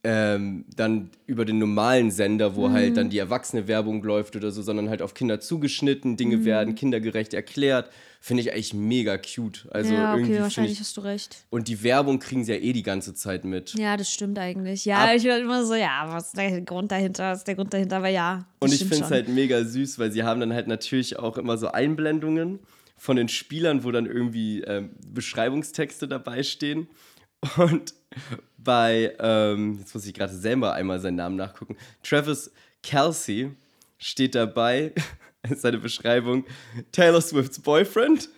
[0.04, 2.96] ähm, dann über den normalen Sender, wo halt Mhm.
[2.96, 6.46] dann die erwachsene Werbung läuft oder so, sondern halt auf Kinder zugeschnitten, Dinge Mhm.
[6.46, 9.68] werden kindergerecht erklärt, finde ich eigentlich mega cute.
[9.72, 11.46] Also ja, irgendwie okay, finde wahrscheinlich ich, hast du recht.
[11.52, 13.76] und die Werbung kriegen sie ja eh die ganze Zeit mit.
[13.76, 14.86] Ja, das stimmt eigentlich.
[14.86, 17.32] Ja, Ab- ich war immer so, ja, was ist der Grund dahinter?
[17.32, 17.98] Was ist der Grund dahinter?
[17.98, 18.46] Aber ja.
[18.60, 21.38] das Und ich finde es halt mega süß, weil sie haben dann halt natürlich auch
[21.38, 22.58] immer so Einblendungen
[22.98, 26.88] von den Spielern, wo dann irgendwie ähm, Beschreibungstexte dabei stehen.
[27.58, 27.94] Und
[28.58, 32.52] bei, ähm, jetzt muss ich gerade selber einmal seinen Namen nachgucken, Travis
[32.84, 33.52] Kelsey
[33.98, 34.94] steht dabei,
[35.56, 36.46] seine Beschreibung,
[36.92, 38.30] Taylor Swifts Boyfriend,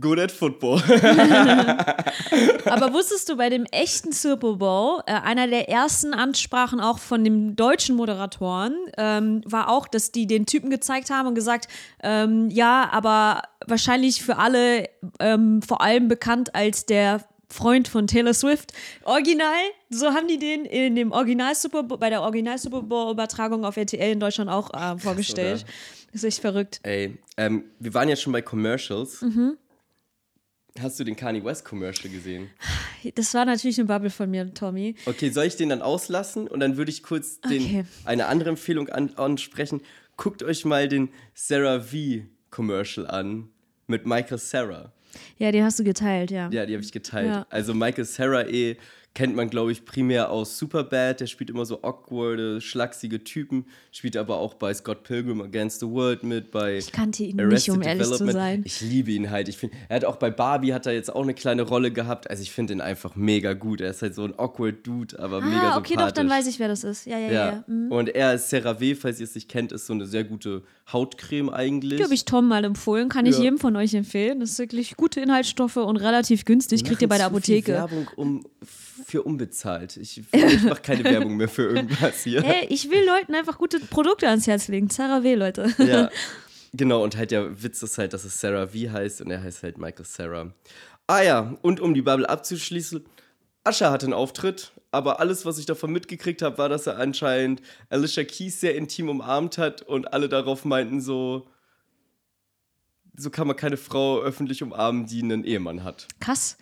[0.00, 0.82] good at football.
[2.66, 7.22] Aber wusstest du, bei dem echten Super Bowl, äh, einer der ersten Ansprachen auch von
[7.24, 11.68] den deutschen Moderatoren, ähm, war auch, dass die den Typen gezeigt haben und gesagt,
[12.02, 14.88] ähm, ja, aber wahrscheinlich für alle
[15.20, 17.20] ähm, vor allem bekannt als der
[17.54, 18.72] Freund von Taylor Swift.
[19.04, 19.54] Original,
[19.88, 23.64] so haben die den in dem Original Super Bowl, bei der Original Super Bowl Übertragung
[23.64, 25.64] auf RTL in Deutschland auch äh, vorgestellt.
[26.12, 26.80] Das ist echt verrückt.
[26.82, 29.22] Ey, ähm, wir waren ja schon bei Commercials.
[29.22, 29.56] Mhm.
[30.80, 32.50] Hast du den Kanye West Commercial gesehen?
[33.14, 34.96] Das war natürlich eine Bubble von mir, Tommy.
[35.06, 37.84] Okay, soll ich den dann auslassen und dann würde ich kurz den, Okay.
[38.04, 39.82] eine andere Empfehlung an, ansprechen.
[40.16, 41.96] Guckt euch mal den Sarah V
[42.50, 43.50] Commercial an
[43.86, 44.92] mit Michael Sarah.
[45.38, 46.48] Ja, den hast du geteilt, ja.
[46.50, 47.28] Ja, die habe ich geteilt.
[47.28, 47.46] Ja.
[47.50, 48.76] Also Michael Sarah eh
[49.14, 51.20] kennt man, glaube ich, primär aus Superbad.
[51.20, 53.64] Der spielt immer so awkwarde, schlachsige Typen.
[53.92, 57.44] Spielt aber auch bei Scott Pilgrim Against the World mit, bei Ich kannte ihn nicht,
[57.46, 58.62] Arrested um ehrlich zu sein.
[58.66, 59.48] Ich liebe ihn halt.
[59.48, 62.28] Ich find, er hat auch bei Barbie hat er jetzt auch eine kleine Rolle gehabt.
[62.28, 63.80] Also ich finde ihn einfach mega gut.
[63.80, 66.30] Er ist halt so ein awkward Dude, aber mega Ah, okay, doch, dann sympathisch.
[66.46, 67.06] weiß ich, wer das ist.
[67.06, 67.32] Ja, ja, ja.
[67.32, 67.64] Ja.
[67.68, 67.92] Mhm.
[67.92, 71.50] und er ist CeraVe, falls ihr es nicht kennt, ist so eine sehr gute Hautcreme
[71.50, 71.98] eigentlich.
[71.98, 73.08] Die habe ich Tom mal empfohlen.
[73.08, 73.44] Kann ich Ja.
[73.44, 74.40] jedem von euch empfehlen.
[74.40, 75.04] Das ist wirklich gut.
[75.04, 76.82] gute Inhaltsstoffe und relativ günstig.
[76.82, 77.72] Kriegt ihr bei der Apotheke.
[77.72, 78.42] Werbung um,
[79.06, 79.96] für unbezahlt.
[79.96, 82.42] Ich, ich mache keine Werbung mehr für irgendwas hier.
[82.42, 84.88] Hey, ich will Leuten einfach gute Produkte ans Herz legen.
[84.90, 85.72] Sarah W., Leute.
[85.78, 86.10] Ja,
[86.72, 87.02] genau.
[87.02, 89.78] Und halt der Witz ist halt, dass es Sarah V heißt und er heißt halt
[89.78, 90.52] Michael Sarah.
[91.06, 93.04] Ah ja, und um die Bubble abzuschließen,
[93.64, 97.62] Ascher hatte einen Auftritt, aber alles, was ich davon mitgekriegt habe, war, dass er anscheinend
[97.88, 101.48] Alicia Keys sehr intim umarmt hat und alle darauf meinten so,
[103.16, 106.08] so kann man keine Frau öffentlich umarmen, die einen Ehemann hat.
[106.20, 106.56] Krass.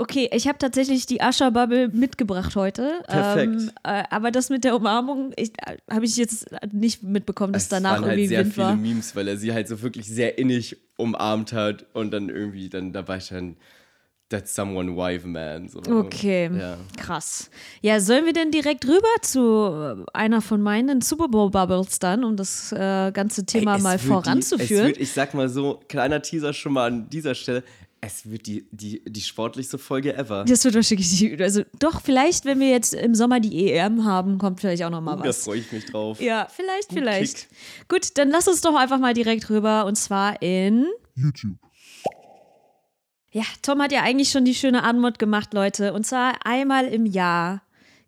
[0.00, 3.02] Okay, ich habe tatsächlich die Ascher-Bubble mitgebracht heute.
[3.08, 3.52] Perfekt.
[3.52, 5.48] Ähm, äh, aber das mit der Umarmung äh,
[5.90, 8.76] habe ich jetzt nicht mitbekommen, dass Es danach waren halt irgendwie sehr Wind viele war.
[8.76, 12.92] Memes, weil er sie halt so wirklich sehr innig umarmt hat und dann irgendwie dann
[12.92, 13.56] dabei stand,
[14.28, 15.68] that's someone wife man.
[15.68, 15.80] So.
[15.80, 16.76] Okay, Ja.
[16.96, 17.50] krass.
[17.80, 22.22] Ja, sollen wir denn direkt rüber zu äh, einer von meinen Super Bowl Bubbles dann,
[22.22, 24.68] um das äh, ganze Thema Ey, mal voranzuführen?
[24.68, 27.64] Die, es wird, ich sag mal so, kleiner Teaser schon mal an dieser Stelle.
[28.00, 30.44] Es wird die, die, die sportlichste Folge ever.
[30.44, 34.38] das wird wahrscheinlich, die- also doch, vielleicht, wenn wir jetzt im Sommer die EM haben,
[34.38, 35.44] kommt vielleicht auch noch mal Da was.
[35.44, 36.20] freue ich mich drauf.
[36.20, 37.36] Ja, vielleicht, vielleicht.
[37.36, 37.48] Kick.
[37.88, 40.86] Gut, dann lass uns doch einfach mal direkt rüber und zwar in.
[41.16, 41.56] YouTube.
[43.30, 45.92] Ja, Tom hat ja eigentlich schon die schöne Anmod gemacht, Leute.
[45.92, 47.62] Und zwar einmal im Jahr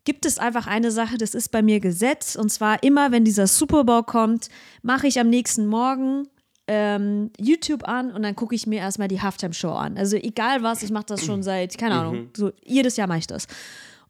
[0.05, 2.37] gibt es einfach eine Sache, das ist bei mir Gesetz.
[2.37, 4.49] Und zwar immer, wenn dieser Super Bowl kommt,
[4.83, 6.27] mache ich am nächsten Morgen
[6.73, 9.99] ähm, YouTube an und dann gucke ich mir erstmal die Halftime-Show an.
[9.99, 13.27] Also egal was, ich mache das schon seit, keine Ahnung, so jedes Jahr mache ich
[13.27, 13.49] das.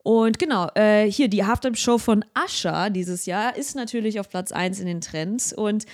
[0.02, 4.78] Und genau, äh, hier die Halftime-Show von Usher dieses Jahr ist natürlich auf Platz 1
[4.78, 5.54] in den Trends.
[5.54, 5.86] Und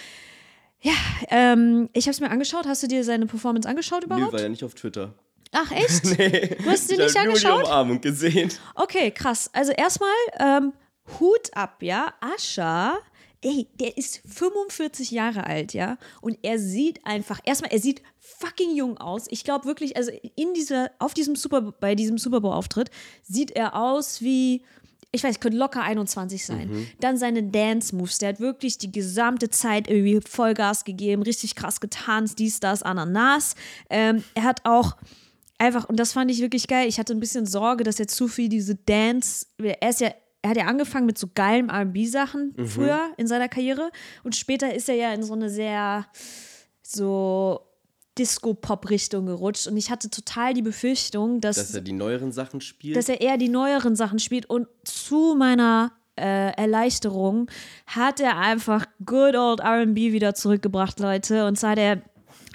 [0.81, 0.93] ja,
[1.31, 2.67] ähm, ich habe es mir angeschaut.
[2.67, 4.33] Hast du dir seine Performance angeschaut überhaupt?
[4.33, 5.15] war ja nicht auf Twitter.
[5.53, 6.05] Ach, echt?
[6.05, 7.65] Du hast sie Ich nicht habe nur die angeschaut?
[7.65, 8.51] Umarmung gesehen.
[8.75, 9.51] Okay, krass.
[9.53, 10.73] Also erstmal ähm,
[11.21, 12.13] Hut ab, ja.
[12.21, 12.99] Ascha,
[13.47, 15.99] ey, der ist 45 Jahre alt, ja.
[16.21, 19.27] Und er sieht einfach, erstmal, er sieht fucking jung aus.
[19.31, 22.91] Ich glaube wirklich, also in dieser, auf diesem Super, bei diesem Super Bowl-Auftritt
[23.23, 24.63] sieht er aus wie.
[25.13, 26.89] Ich weiß, könnte locker 21 sein.
[27.01, 28.19] Dann seine Dance-Moves.
[28.19, 33.55] Der hat wirklich die gesamte Zeit irgendwie Vollgas gegeben, richtig krass getanzt, dies, das, Ananas.
[33.89, 34.97] Ähm, er hat auch
[35.57, 36.89] einfach, und das fand ich wirklich geil.
[36.89, 40.11] Ich hatte ein bisschen Sorge, dass er zu viel diese Dance, er ist ja,
[40.47, 43.91] er hat ja angefangen mit so geilen RB-Sachen früher in seiner Karriere
[44.23, 46.07] und später ist er ja in so eine sehr
[46.83, 47.61] so
[48.17, 52.97] Disco-Pop-Richtung gerutscht und ich hatte total die Befürchtung, dass, Dass er die neueren Sachen spielt.
[52.97, 57.51] dass er eher die neueren Sachen spielt und zu meiner äh, Erleichterung
[57.87, 61.47] hat er einfach good old R&B wieder zurückgebracht, Leute.
[61.47, 62.03] Und zwar hat er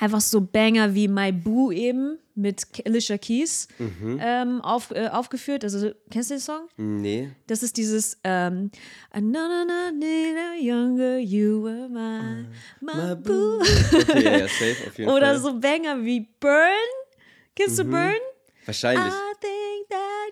[0.01, 3.67] einfach so Banger wie My Boo eben mit Alicia Keys
[4.19, 5.63] ähm, auf, äh, aufgeführt.
[5.63, 6.67] Also, kennst du den Song?
[6.77, 7.29] nee.
[7.45, 8.71] Das ist dieses ähm,
[9.15, 12.45] I know, no, no, younger, you were my,
[12.81, 13.59] my boo.
[13.59, 15.39] Okay, ja, safe auf jeden Oder Fall.
[15.39, 16.71] so Banger wie Burn.
[17.55, 18.15] Kennst du Burn?
[18.65, 19.13] Wahrscheinlich.
[19.13, 19.30] I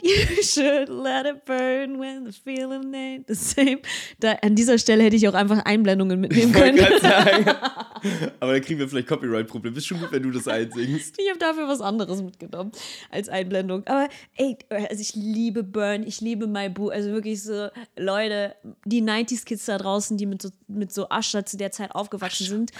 [0.35, 3.81] you should let it burn when the feeling ain't the same.
[4.19, 6.77] Da, an dieser Stelle hätte ich auch einfach Einblendungen mitnehmen können.
[7.01, 7.45] sagen.
[8.39, 9.77] Aber dann kriegen wir vielleicht Copyright-Probleme.
[9.77, 11.15] Ist schon gut, wenn du das einsingst.
[11.17, 12.71] Ich habe dafür was anderes mitgenommen
[13.09, 13.85] als Einblendung.
[13.87, 16.89] Aber ey, also ich liebe Burn, ich liebe My Boo.
[16.89, 21.57] Also wirklich so, Leute, die 90s-Kids da draußen, die mit so, mit so Usher zu
[21.57, 22.71] der Zeit aufgewachsen sind.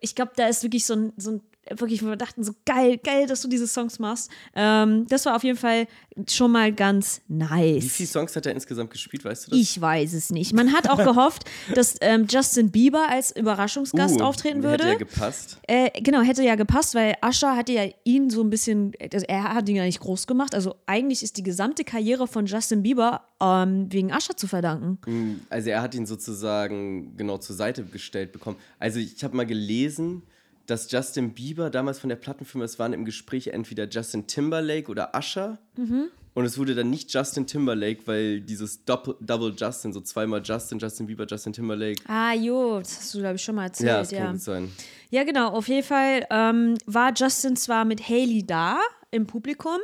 [0.00, 2.98] Ich glaube, da ist wirklich so ein, so ein wirklich, wo wir dachten, so geil,
[2.98, 4.30] geil, dass du diese Songs machst.
[4.54, 5.86] Ähm, das war auf jeden Fall
[6.28, 7.84] schon mal ganz nice.
[7.84, 9.58] Wie viele Songs hat er insgesamt gespielt, weißt du das?
[9.60, 10.52] Ich weiß es nicht.
[10.52, 11.44] Man hat auch gehofft,
[11.74, 14.88] dass ähm, Justin Bieber als Überraschungsgast Uh, auftreten Hätte würde.
[14.88, 15.58] ja gepasst.
[15.68, 19.54] Äh, genau, hätte ja gepasst, weil Usher hatte ja ihn so ein bisschen, also er
[19.54, 20.54] hat ihn ja nicht groß gemacht.
[20.54, 25.46] Also eigentlich ist die gesamte Karriere von Justin Bieber ähm, wegen Usher zu verdanken.
[25.48, 28.56] Also er hat ihn sozusagen genau zur Seite gestellt bekommen.
[28.78, 30.22] Also ich habe mal gelesen,
[30.66, 35.12] dass Justin Bieber damals von der Plattenfirma, es waren im Gespräch entweder Justin Timberlake oder
[35.16, 35.58] Usher.
[35.76, 36.08] Mhm.
[36.34, 40.78] Und es wurde dann nicht Justin Timberlake, weil dieses Doppel, Double Justin, so zweimal Justin,
[40.78, 42.02] Justin Bieber, Justin Timberlake.
[42.08, 43.88] Ah, jo, das hast du, glaube ich, schon mal erzählt.
[43.88, 44.72] Ja, das kann sein.
[45.10, 45.50] Ja, genau.
[45.50, 49.78] Auf jeden Fall ähm, war Justin zwar mit Haley da im Publikum,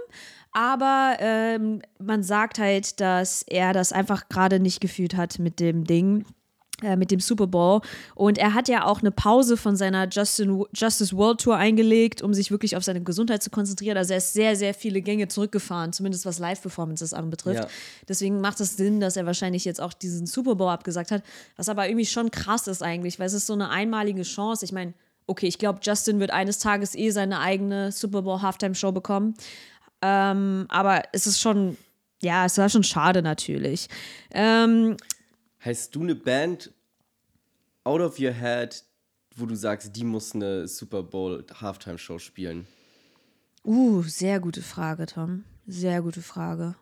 [0.52, 5.84] aber ähm, man sagt halt, dass er das einfach gerade nicht gefühlt hat mit dem
[5.84, 6.24] Ding.
[6.82, 7.80] Äh, Mit dem Super Bowl.
[8.14, 12.32] Und er hat ja auch eine Pause von seiner Justin, Justice World Tour eingelegt, um
[12.34, 13.96] sich wirklich auf seine Gesundheit zu konzentrieren.
[13.96, 17.64] Also er ist sehr, sehr viele Gänge zurückgefahren, zumindest was Live-Performances anbetrifft.
[17.64, 17.70] Ja.
[18.08, 21.22] Deswegen macht es Sinn, dass er wahrscheinlich jetzt auch diesen Super Bowl abgesagt hat.
[21.56, 24.64] Was aber irgendwie schon krass ist eigentlich, weil es ist so eine einmalige Chance.
[24.64, 24.94] Ich meine,
[25.26, 29.34] okay, ich glaube, Justin wird eines Tages eh seine eigene Super Bowl Halftime Show bekommen.
[30.00, 31.76] Ähm, aber es ist schon,
[32.22, 33.88] ja, es war schon schade natürlich.
[34.30, 34.96] Ähm,
[35.64, 36.72] Heißt du eine Band
[37.84, 38.84] out of your head,
[39.34, 42.66] wo du sagst, die muss eine Super Bowl Halftime Show spielen?
[43.64, 45.44] Uh, sehr gute Frage, Tom.
[45.66, 46.74] Sehr gute Frage.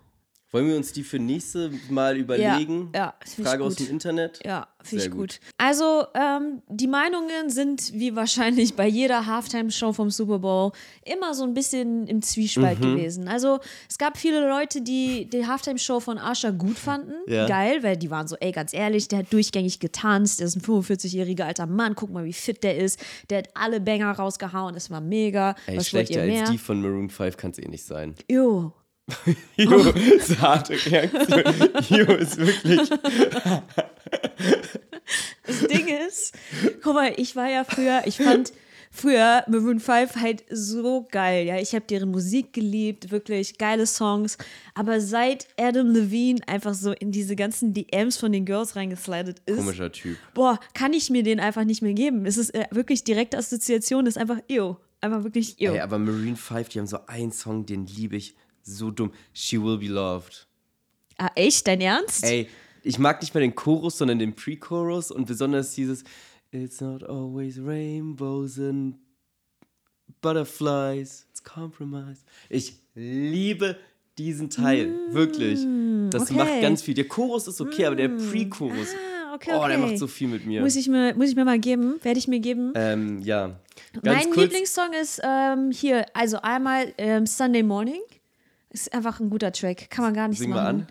[0.53, 2.91] Wollen wir uns die für nächste Mal überlegen?
[2.95, 3.89] ja, ich Frage aus gut.
[3.89, 4.41] dem Internet?
[4.45, 5.41] Ja, finde ich gut.
[5.59, 10.71] Also, ähm, die Meinungen sind wie wahrscheinlich bei jeder Halftime-Show vom Super Bowl
[11.05, 12.97] immer so ein bisschen im Zwiespalt Mhm.
[12.97, 13.29] gewesen.
[13.29, 17.15] Also, es gab viele Leute, die die Halftime-Show von Usher gut fanden.
[17.27, 17.47] Ja.
[17.49, 20.39] Geil, weil die waren so, ey, ganz ehrlich, der hat durchgängig getanzt.
[20.39, 21.97] Der ist ein 45-jähriger alter Mann.
[21.97, 23.01] Guck mal, wie fit der ist.
[23.31, 24.75] Der hat alle Banger rausgehauen.
[24.75, 25.57] Das war mega.
[25.67, 28.15] Ey, Was schlechter als die von Maroon 5 kann es eh nicht sein.
[28.31, 28.73] Jo.
[29.57, 31.43] Jo, so harte Reaktion.
[31.89, 32.91] Jo, ist wirklich.
[35.47, 36.35] Das Ding ist,
[36.83, 38.53] guck mal, ich war ja früher, ich fand
[38.91, 41.59] früher Maroon 5 halt so geil, ja.
[41.59, 44.39] Ich habe deren Musik geliebt, wirklich geile Songs.
[44.75, 49.59] Aber seit Adam Levine einfach so in diese ganzen DMs von den Girls reingeslidet ist,
[49.59, 50.17] Komischer Typ.
[50.35, 52.27] boah, kann ich mir den einfach nicht mehr geben.
[52.27, 54.77] Es ist äh, wirklich direkte Assoziation, ist einfach ew.
[55.01, 55.73] Einfach wirklich ew.
[55.75, 58.35] Ey, aber Maroon 5, die haben so einen Song, den liebe ich
[58.67, 59.13] so dumm.
[59.33, 60.47] She Will Be Loved.
[61.19, 61.67] Ah, echt?
[61.67, 62.25] Dein Ernst?
[62.25, 62.49] Ey,
[62.83, 66.05] ich mag nicht mal den Chorus, sondern den Pre-Chorus und besonders dieses
[66.53, 68.97] It's not always rainbows and
[70.21, 72.23] butterflies, it's compromise.
[72.49, 73.77] Ich liebe
[74.19, 75.61] diesen Teil, wirklich.
[76.11, 76.35] Das okay.
[76.35, 76.95] macht ganz viel.
[76.95, 80.47] Der Chorus ist okay, aber der Pre-Chorus, Ah, okay, oh, der macht so viel mit
[80.47, 80.63] mir.
[80.63, 82.73] Muss ich mir, muss ich mir mal geben, werde ich mir geben.
[82.75, 83.59] ähm, ja.
[84.03, 88.01] Ganz mein kurz, Lieblingssong ist ähm, hier, also einmal ähm, Sunday Morning.
[88.77, 90.87] Ist einfach ein guter Track, kann man gar nicht Sing mal machen.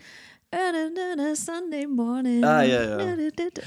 [1.34, 2.42] Sunday Morning.
[2.42, 3.14] Ah, ja, ja.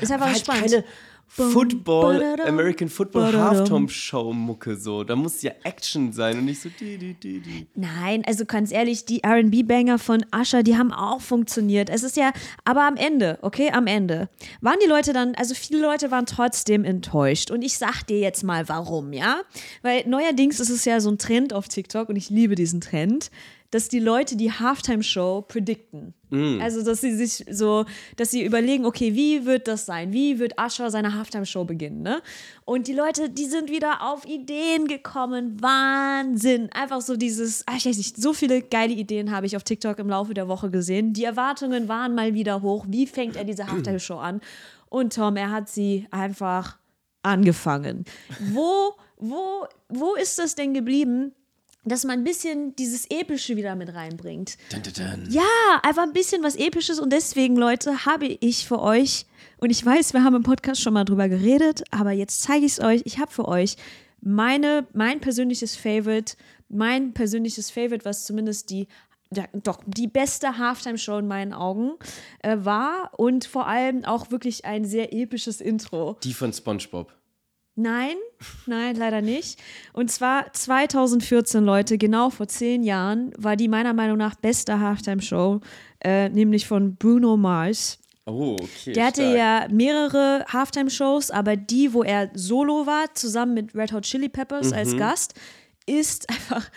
[0.01, 0.71] Ist einfach halt spannend.
[0.71, 0.83] keine
[1.29, 3.33] Football, American Football.
[3.33, 5.03] Halftime-Show-Mucke so.
[5.03, 7.67] Da muss ja Action sein und nicht so die, die, die, die.
[7.75, 11.89] Nein, also ganz ehrlich, die RB-Banger von Usher, die haben auch funktioniert.
[11.89, 12.33] Es ist ja,
[12.65, 14.27] aber am Ende, okay, am Ende,
[14.59, 17.51] waren die Leute dann, also viele Leute waren trotzdem enttäuscht.
[17.51, 19.41] Und ich sag dir jetzt mal warum, ja?
[19.83, 23.29] Weil neuerdings ist es ja so ein Trend auf TikTok und ich liebe diesen Trend,
[23.71, 26.13] dass die Leute die Halftime-Show predikten.
[26.61, 30.13] Also, dass sie sich so, dass sie überlegen, okay, wie wird das sein?
[30.13, 32.21] Wie wird Usher seine Halftime-Show beginnen, ne?
[32.65, 35.61] Und die Leute, die sind wieder auf Ideen gekommen.
[35.61, 36.69] Wahnsinn.
[36.71, 39.97] Einfach so dieses, ah, ich weiß nicht, so viele geile Ideen habe ich auf TikTok
[39.99, 41.13] im Laufe der Woche gesehen.
[41.13, 42.85] Die Erwartungen waren mal wieder hoch.
[42.87, 44.41] Wie fängt er diese Halftime-Show an?
[44.89, 46.77] Und Tom, er hat sie einfach
[47.23, 48.05] angefangen.
[48.51, 51.33] Wo, wo, wo ist das denn geblieben?
[51.85, 54.57] Dass man ein bisschen dieses Epische wieder mit reinbringt.
[54.71, 55.27] Dun, dun, dun.
[55.31, 55.43] Ja,
[55.83, 59.25] einfach ein bisschen was Episches und deswegen, Leute, habe ich für euch,
[59.59, 62.73] und ich weiß, wir haben im Podcast schon mal drüber geredet, aber jetzt zeige ich
[62.73, 63.77] es euch, ich habe für euch
[64.21, 66.35] meine, mein persönliches Favorite,
[66.67, 68.87] mein persönliches Favorite, was zumindest die
[69.31, 71.91] ja, doch die beste Halftime-Show in meinen Augen
[72.41, 76.17] äh, war und vor allem auch wirklich ein sehr episches Intro.
[76.23, 77.13] Die von SpongeBob.
[77.81, 78.17] Nein,
[78.65, 79.57] nein, leider nicht.
[79.93, 85.61] Und zwar 2014, Leute, genau vor zehn Jahren, war die meiner Meinung nach beste Halftime-Show,
[86.03, 87.99] äh, nämlich von Bruno Mars.
[88.25, 88.91] Oh, okay.
[88.91, 89.37] Der hatte stark.
[89.37, 94.73] ja mehrere Halftime-Shows, aber die, wo er solo war, zusammen mit Red Hot Chili Peppers
[94.73, 95.35] als Gast,
[95.85, 96.69] ist einfach.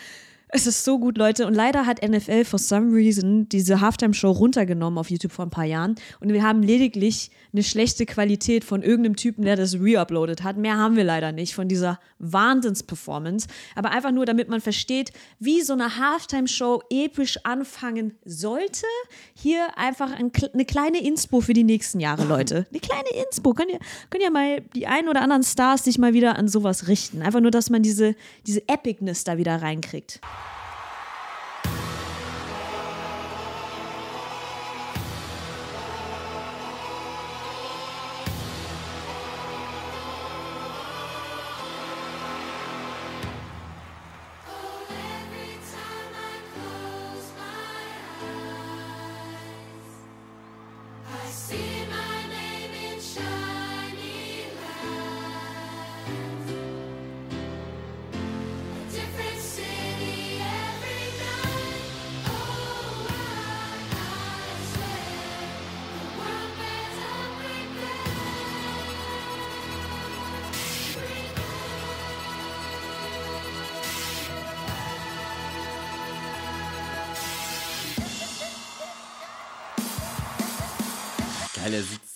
[0.55, 1.47] Es ist so gut, Leute.
[1.47, 5.63] Und leider hat NFL for some reason diese Halftime-Show runtergenommen auf YouTube vor ein paar
[5.65, 5.95] Jahren.
[6.19, 10.57] Und wir haben lediglich eine schlechte Qualität von irgendeinem Typen, der das reuploadet hat.
[10.57, 13.47] Mehr haben wir leider nicht von dieser Wahnsinns-Performance.
[13.75, 18.85] Aber einfach nur, damit man versteht, wie so eine Halftime-Show episch anfangen sollte.
[19.33, 22.67] Hier einfach ein, eine kleine Inspo für die nächsten Jahre, Leute.
[22.69, 23.55] Eine kleine Inspo.
[23.55, 23.79] Können ja,
[24.11, 27.23] können ja mal die ein oder anderen Stars sich mal wieder an sowas richten.
[27.23, 28.13] Einfach nur, dass man diese,
[28.45, 30.21] diese Epicness da wieder reinkriegt.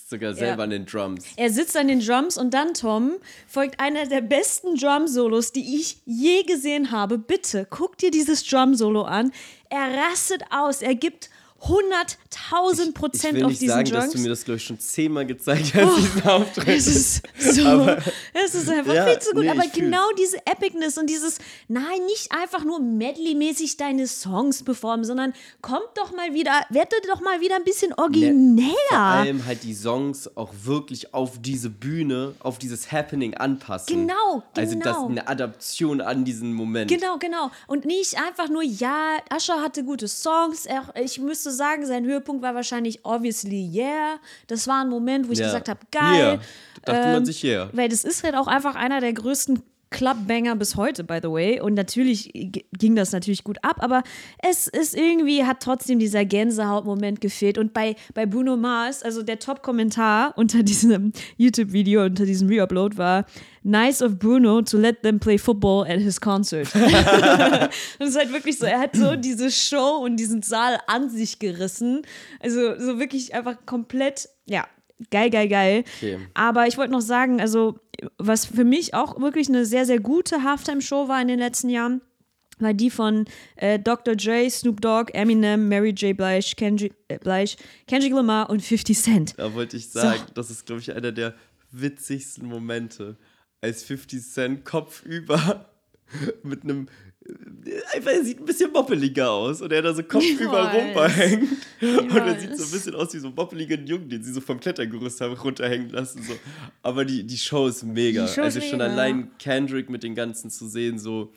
[0.08, 1.26] Sitzt sogar selber an den Drums.
[1.36, 5.98] Er sitzt an den Drums und dann, Tom, folgt einer der besten Drum-Solos, die ich
[6.06, 7.18] je gesehen habe.
[7.18, 9.34] Bitte, guck dir dieses Drum-Solo an.
[9.70, 11.30] Er rastet aus, er gibt
[11.62, 14.04] 100.000 Ich Prozent will auf nicht diesen sagen, Jungs.
[14.06, 16.68] dass du mir das, glaube ich, schon zehnmal gezeigt hast, diesen Auftritt.
[16.68, 17.98] Es ist so, Aber-
[18.34, 19.44] es ist einfach Ja, viel zu gut.
[19.44, 19.86] nee, aber ich fühl's.
[19.86, 25.90] genau diese Epicness und dieses, nein, nicht einfach nur Medley-mäßig deine Songs performen, sondern kommt
[25.96, 28.68] doch mal wieder, werdet doch mal wieder ein bisschen origineller.
[28.90, 33.88] Vor allem halt die Songs auch wirklich auf diese Bühne, auf dieses Happening anpassen.
[34.08, 35.08] Genau, Also das genau.
[35.08, 36.90] eine Adaption an diesen Moment.
[36.92, 37.50] Genau, genau.
[37.68, 40.68] Und nicht einfach nur, ja, Ascher hatte gute Songs.
[41.04, 44.20] Ich müsste sagen, sein Höhepunkt war wahrscheinlich Obviously Yeah.
[44.48, 45.48] Das war ein Moment, wo ich Ja.
[45.48, 46.14] gesagt habe, geil.
[46.16, 46.40] Yeah.
[46.84, 47.70] Da dachte man Ähm, sich, yeah.
[47.74, 51.60] Weil das ist halt auch einfach einer der größten Clubbanger bis heute, by the way.
[51.60, 52.32] Und natürlich
[52.78, 54.04] ging das natürlich gut ab, aber
[54.40, 57.58] es ist irgendwie, hat trotzdem dieser Gänsehautmoment gefehlt.
[57.58, 63.26] Und bei, bei Bruno Mars, also der Top-Kommentar unter diesem YouTube-Video, unter diesem Reupload war,
[63.64, 66.68] nice of Bruno to let them play football at his concert.
[66.76, 66.84] und
[68.00, 71.40] es ist halt wirklich so, er hat so diese Show und diesen Saal an sich
[71.40, 72.02] gerissen.
[72.40, 74.66] Also so wirklich einfach komplett, ja,
[75.12, 75.84] geil, geil, geil.
[75.98, 76.20] Okay.
[76.34, 77.80] Aber ich wollte noch sagen, also
[78.18, 82.02] was für mich auch wirklich eine sehr, sehr gute Halftime-Show war in den letzten Jahren,
[82.60, 84.16] war die von äh, Dr.
[84.16, 86.18] Dre, Snoop Dogg, Eminem, Mary J.
[86.18, 87.56] Blige, Kendrick, äh, Blige,
[87.88, 89.34] Kendrick Lamar und 50 Cent.
[89.38, 91.36] Da wollte ich sagen, das ist, glaube ich, einer der
[91.72, 93.18] witzigsten Momente,
[93.62, 95.70] als 50 Cent kopfüber
[96.44, 96.88] mit einem
[97.94, 101.50] einfach, er sieht ein bisschen moppeliger aus und er da so kopfüber rumhängt.
[101.82, 104.42] Und er sieht so ein bisschen aus wie so ein moppeliger Jungen, den sie so
[104.42, 106.24] vom Klettergerüst haben runterhängen lassen.
[106.24, 106.34] So.
[106.82, 108.28] Aber die, die Show ist mega.
[108.28, 108.92] Show ist also schon mega.
[108.92, 111.34] allein Kendrick mit den ganzen zu sehen, so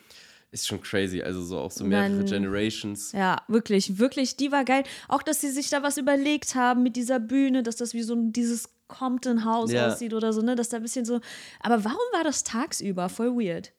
[0.51, 1.21] ist schon crazy.
[1.21, 3.11] Also so auch so mehrere Dann- Generations.
[3.13, 4.83] Ja, wirklich, wirklich, die war geil.
[5.07, 8.15] Auch, dass sie sich da was überlegt haben mit dieser Bühne, dass das wie so
[8.15, 9.87] dieses Compton House Ja.
[9.87, 10.55] aussieht oder so, ne?
[10.55, 11.21] Dass da ein bisschen so.
[11.61, 13.07] Aber warum war das tagsüber?
[13.07, 13.71] Voll weird.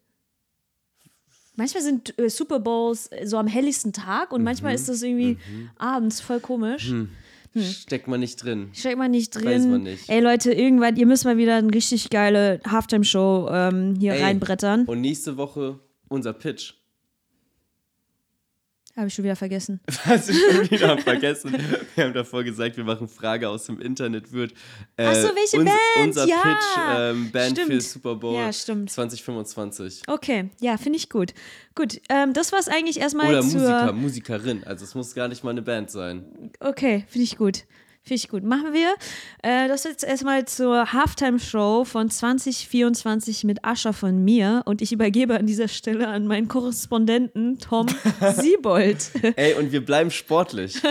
[1.57, 4.45] Manchmal sind äh, Super Bowls äh, so am helligsten Tag und Mhm.
[4.45, 5.37] manchmal ist das irgendwie
[5.79, 6.93] abends voll komisch.
[7.55, 8.71] Steckt man nicht drin.
[8.73, 9.45] Steckt man nicht drin.
[9.45, 10.09] Weiß man nicht.
[10.09, 14.87] Ey Leute, irgendwann, ihr müsst mal wieder eine richtig geile Halftime-Show ähm, hier Ey, reinbrettern.
[14.87, 16.73] Und nächste Woche unser Pitch.
[18.95, 19.81] Habe ich schon wieder vergessen.
[20.05, 21.57] Hast du schon wieder vergessen?
[21.95, 24.53] Wir haben davor gesagt, wir machen Frage aus dem Internet wird.
[24.99, 26.09] Äh, Ach so, welche Band?
[26.09, 27.83] Unser Ja, Pitch, ähm, Band für stimmt.
[27.83, 28.91] Super Bowl Ja, stimmt.
[28.91, 30.03] 2025.
[30.09, 31.33] Okay, ja, finde ich gut.
[31.75, 33.43] Gut, ähm, das war es eigentlich erstmal Oder.
[33.43, 34.65] Musiker, Musikerin.
[34.65, 36.51] Also es muss gar nicht mal eine Band sein.
[36.61, 37.65] Okay, finde ich gut.
[38.05, 38.43] Finde ich gut.
[38.43, 38.95] Machen wir.
[39.43, 44.63] Äh, das jetzt erstmal zur Halftime-Show von 2024 mit Ascher von mir.
[44.65, 47.87] Und ich übergebe an dieser Stelle an meinen Korrespondenten Tom
[48.35, 49.13] Siebold.
[49.37, 50.83] Ey, und wir bleiben sportlich.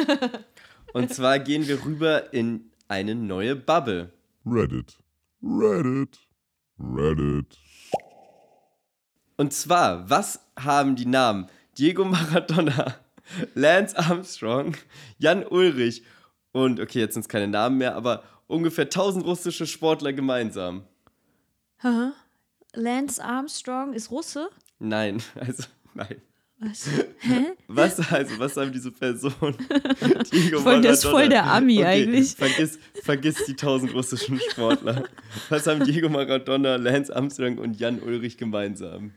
[0.94, 4.14] Und zwar gehen wir rüber in eine neue Bubble.
[4.46, 4.98] Reddit.
[5.44, 6.18] Reddit.
[6.80, 7.58] Reddit.
[9.36, 11.48] Und zwar, was haben die Namen
[11.78, 12.96] Diego Maradona,
[13.56, 14.78] Lance Armstrong,
[15.18, 16.04] Jan Ulrich
[16.52, 20.84] und, okay, jetzt sind es keine Namen mehr, aber ungefähr 1000 russische Sportler gemeinsam?
[21.82, 22.14] Haha.
[22.74, 24.50] Lance Armstrong ist Russe?
[24.80, 26.22] Nein, also, nein.
[26.60, 26.88] Was?
[27.20, 27.54] Hä?
[27.68, 29.58] Was, also, was haben diese Personen?
[30.32, 32.36] Diego Voll, der ist voll der Ami eigentlich.
[32.36, 35.06] Vergiss, vergiss die 1000 russischen Sportler.
[35.50, 39.12] Was haben Diego Maradona, Lance Armstrong und Jan Ulrich gemeinsam?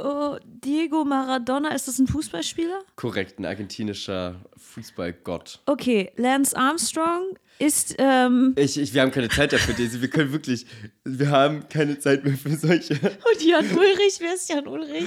[0.00, 2.80] Oh, Diego Maradona, ist das ein Fußballspieler?
[2.96, 5.60] Korrekt, ein argentinischer Fußballgott.
[5.66, 10.00] Okay, Lance Armstrong ist, ähm, Ich, ich, wir haben keine Zeit dafür, Daisy.
[10.00, 10.66] Wir können wirklich,
[11.04, 12.94] wir haben keine Zeit mehr für solche.
[12.94, 15.04] und Jan Ulrich, wer ist Jan Ulrich?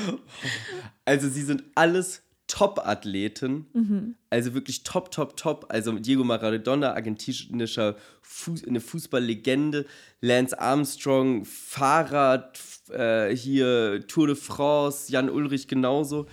[1.06, 4.17] Also sie sind alles Top-Athleten.
[4.30, 5.67] Also wirklich top, top, top.
[5.69, 9.86] Also Diego Maradona, argentinischer Fuß, eine Fußballlegende.
[10.19, 12.58] Lance Armstrong, Fahrrad,
[12.91, 16.27] äh, hier Tour de France, Jan Ulrich genauso.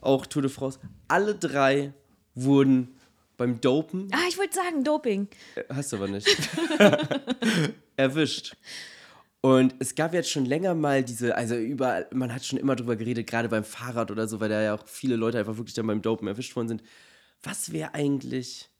[0.00, 0.78] Auch Tour de France.
[1.08, 1.92] Alle drei
[2.34, 2.96] wurden
[3.36, 5.28] beim Dopen, Ah, ich wollte sagen, Doping.
[5.56, 6.28] äh, hast du aber nicht,
[7.96, 8.56] erwischt.
[9.40, 12.96] Und es gab jetzt schon länger mal diese, also überall, man hat schon immer drüber
[12.96, 15.86] geredet, gerade beim Fahrrad oder so, weil da ja auch viele Leute einfach wirklich dann
[15.86, 16.82] beim Dopen erwischt worden sind.
[17.42, 18.70] Was wäre eigentlich,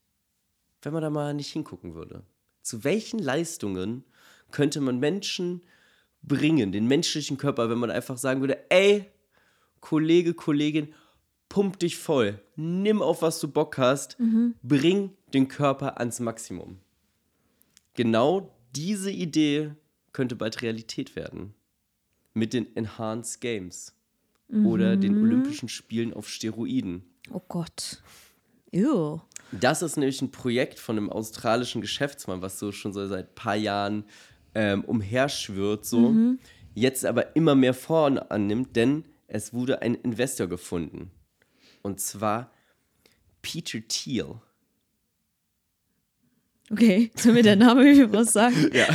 [0.83, 2.23] wenn man da mal nicht hingucken würde?
[2.62, 4.04] Zu welchen Leistungen
[4.52, 5.61] könnte man Menschen
[6.27, 9.06] bringen, den menschlichen Körper, wenn man einfach sagen würde, ey,
[9.81, 10.94] Kollege, Kollegin,
[11.48, 14.16] pump dich voll, nimm auf, was du Bock hast,
[14.62, 16.79] bring den Körper ans Maximum.
[17.94, 19.72] Genau diese Idee
[20.12, 21.54] könnte bald Realität werden.
[22.33, 23.94] Mit den Enhanced Games
[24.64, 27.04] oder den Olympischen Spielen auf Steroiden.
[27.31, 28.02] Oh Gott.
[28.72, 29.20] Ew.
[29.52, 33.35] Das ist nämlich ein Projekt von einem australischen Geschäftsmann, was so schon so seit ein
[33.35, 34.04] paar Jahren
[34.55, 36.15] ähm, umherschwirrt, so.
[36.75, 41.11] Jetzt aber immer mehr Form annimmt, denn es wurde ein Investor gefunden.
[41.83, 42.50] Und zwar
[43.42, 44.37] Peter Thiel.
[46.71, 48.71] Okay, soll mir der Name wie was sagen?
[48.73, 48.87] Ja,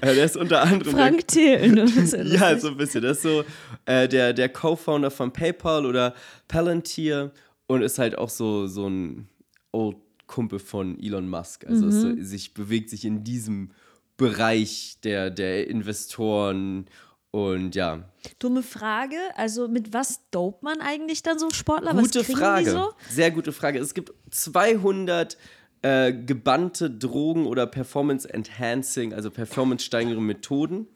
[0.00, 0.94] äh, der ist unter anderem.
[0.94, 2.12] Frank oder was?
[2.32, 3.02] ja, so ein bisschen.
[3.02, 3.44] Das ist so
[3.84, 6.14] äh, der, der Co-Founder von PayPal oder
[6.48, 7.32] Palantir
[7.66, 9.28] und ist halt auch so, so ein
[9.72, 11.66] Old Kumpel von Elon Musk.
[11.66, 13.72] Also ist so, sich bewegt sich in diesem
[14.22, 16.86] Bereich der, der Investoren
[17.32, 18.08] und ja.
[18.38, 19.16] Dumme Frage.
[19.34, 21.96] Also mit was dope man eigentlich dann so Sportler?
[21.96, 22.64] was Gute kriegen Frage.
[22.64, 22.92] Die so?
[23.10, 23.80] Sehr gute Frage.
[23.80, 25.36] Es gibt 200
[25.82, 30.86] äh, gebannte Drogen oder Performance Enhancing, also Performance steigernde Methoden.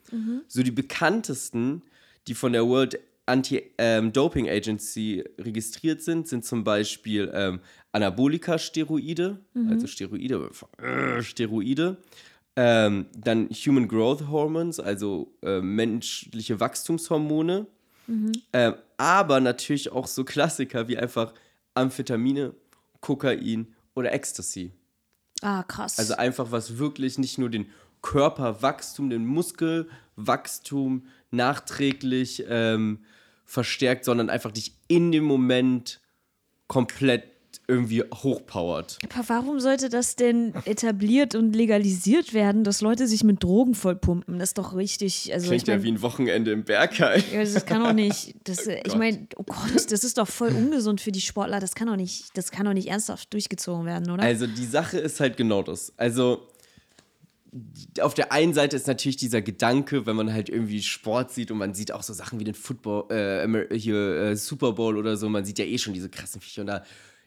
[0.47, 1.83] So die bekanntesten,
[2.29, 7.59] die von der World Anti-Doping Agency registriert sind, sind zum Beispiel ähm,
[7.91, 11.97] Anabolika-Steroide, also Steroide, äh, Steroide.
[12.57, 17.67] Ähm, dann Human Growth Hormones, also äh, menschliche Wachstumshormone.
[18.53, 21.35] Ähm, aber natürlich auch so Klassiker wie einfach
[21.75, 22.55] Amphetamine,
[23.01, 24.73] Kokain oder Ecstasy.
[25.43, 25.99] Ah, krass.
[25.99, 27.67] Also einfach was wirklich nicht nur den
[28.03, 33.05] Körperwachstum, den Muskelwachstum nachträglich ähm,
[33.45, 36.01] verstärkt, sondern einfach dich in dem Moment
[36.69, 37.25] komplett
[37.69, 38.99] irgendwie hochpowert.
[39.13, 44.39] Aber warum sollte das denn etabliert und legalisiert werden, dass Leute sich mit Drogen vollpumpen?
[44.39, 45.33] Das ist doch richtig.
[45.33, 47.23] Also Klingt ich mein, ja wie ein Wochenende im Bergheim.
[47.33, 48.35] Ja, das kann doch nicht.
[48.45, 48.99] Das, ich Gott.
[48.99, 51.61] meine, oh Gott, das ist doch voll ungesund für die Sportler.
[51.61, 54.23] Das kann doch nicht, das kann doch nicht ernsthaft durchgezogen werden, oder?
[54.23, 55.93] Also die Sache ist halt genau das.
[55.97, 56.47] Also
[58.01, 61.59] auf der einen Seite ist natürlich dieser Gedanke, wenn man halt irgendwie Sport sieht und
[61.59, 65.29] man sieht auch so Sachen wie den Football, äh, hier äh, Super Bowl oder so,
[65.29, 66.85] man sieht ja eh schon diese krassen Viecher und da,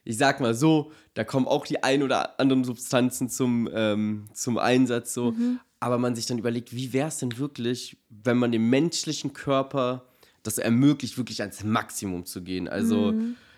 [0.09, 4.57] ich sag mal so, da kommen auch die ein oder anderen Substanzen zum, ähm, zum
[4.57, 5.35] Einsatz so.
[5.79, 10.07] Aber man sich dann überlegt, wie wäre es denn wirklich, wenn man dem menschlichen Körper
[10.41, 12.67] das ermöglicht, wirklich ans Maximum zu gehen.
[12.67, 13.13] Also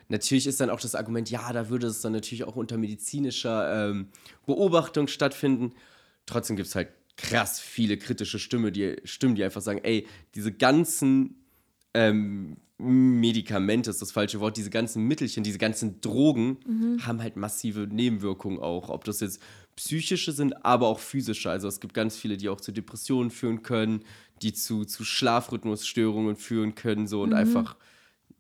[0.10, 3.90] natürlich ist dann auch das Argument, ja, da würde es dann natürlich auch unter medizinischer
[3.90, 4.10] ähm,
[4.46, 5.72] Beobachtung stattfinden.
[6.26, 10.52] Trotzdem gibt es halt krass viele kritische Stimme, die, Stimmen, die einfach sagen, ey, diese
[10.52, 11.42] ganzen
[11.94, 16.58] ähm, Medikamente ist das falsche Wort, diese ganzen Mittelchen, diese ganzen Drogen
[17.02, 18.90] haben halt massive Nebenwirkungen auch.
[18.90, 19.40] Ob das jetzt
[19.76, 21.52] psychische sind, aber auch physische.
[21.52, 24.04] Also es gibt ganz viele, die auch zu Depressionen führen können,
[24.42, 27.76] die zu, zu Schlafrhythmusstörungen führen können, so und einfach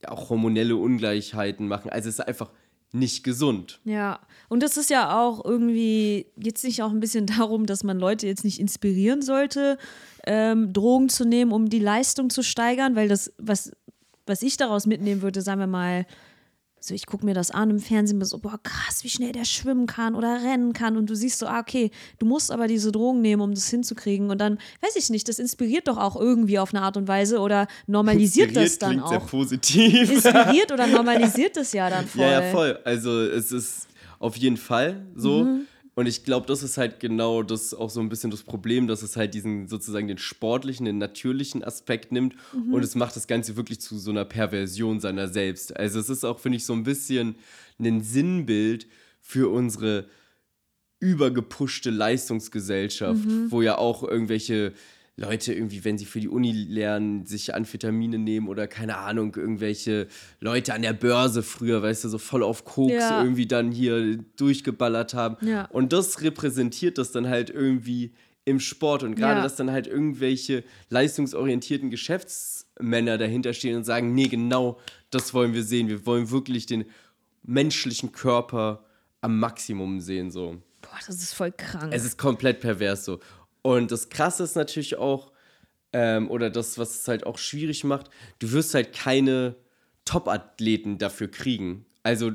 [0.08, 1.92] auch hormonelle Ungleichheiten machen.
[1.92, 2.52] Also es ist einfach
[2.92, 3.80] nicht gesund.
[3.86, 4.20] Ja,
[4.50, 8.28] und das ist ja auch irgendwie jetzt nicht auch ein bisschen darum, dass man Leute
[8.28, 9.78] jetzt nicht inspirieren sollte,
[10.26, 13.72] ähm, Drogen zu nehmen, um die Leistung zu steigern, weil das, was,
[14.26, 16.06] was ich daraus mitnehmen würde, sagen wir mal,
[16.84, 19.46] so ich gucke mir das an im Fernsehen, bin so, boah, krass, wie schnell der
[19.46, 22.92] schwimmen kann oder rennen kann und du siehst so, ah, okay, du musst aber diese
[22.92, 26.60] Drogen nehmen, um das hinzukriegen und dann, weiß ich nicht, das inspiriert doch auch irgendwie
[26.60, 29.28] auf eine Art und Weise oder normalisiert das Inspiriert dann klingt sehr auch.
[29.28, 30.12] positiv.
[30.12, 32.22] Inspiriert oder normalisiert das ja dann voll.
[32.22, 32.80] Ja, ja, voll.
[32.84, 33.88] Also es ist
[34.20, 35.62] auf jeden Fall so.
[36.02, 39.04] Und ich glaube, das ist halt genau das auch so ein bisschen das Problem, dass
[39.04, 42.34] es halt diesen sozusagen den sportlichen, den natürlichen Aspekt nimmt.
[42.72, 45.78] Und es macht das Ganze wirklich zu so einer Perversion seiner selbst.
[45.78, 47.36] Also es ist auch, finde ich, so ein bisschen
[47.80, 48.88] ein Sinnbild
[49.20, 50.08] für unsere
[51.00, 54.74] übergepushte Leistungsgesellschaft, wo ja auch irgendwelche
[55.18, 60.08] Leute irgendwie, wenn sie für die Uni lernen, sich Amphetamine nehmen oder keine Ahnung, irgendwelche
[60.40, 63.22] Leute an der Börse früher, weißt du, so voll auf Koks Ja.
[63.22, 65.36] irgendwie dann hier durchgeballert haben.
[65.46, 65.66] Ja.
[65.66, 68.14] Und das repräsentiert das dann halt irgendwie
[68.46, 69.44] im Sport und gerade, Ja.
[69.44, 74.80] dass dann halt irgendwelche leistungsorientierten Geschäftsmänner dahinter stehen und sagen, nee, genau
[75.12, 75.90] das wollen wir sehen.
[75.90, 76.86] Wir wollen wirklich den
[77.44, 78.86] menschlichen Körper
[79.20, 80.58] am Maximum sehen, so.
[80.82, 81.94] Boah, das ist voll krank.
[81.94, 83.20] Es ist komplett pervers so.
[83.62, 85.32] Und das Krasse ist natürlich auch,
[85.94, 88.10] ähm, oder das, was es halt auch schwierig macht,
[88.40, 89.56] du wirst halt keine
[90.06, 91.86] Top-Athleten dafür kriegen.
[92.04, 92.32] Also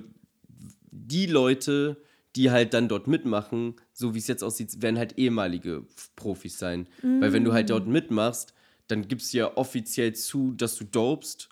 [0.90, 1.96] die Leute,
[2.36, 6.86] die halt dann dort mitmachen, so wie es jetzt aussieht, werden halt ehemalige Profis sein.
[7.20, 8.54] Weil wenn du halt dort mitmachst,
[8.88, 11.48] dann gibst du ja offiziell zu, dass du dopst,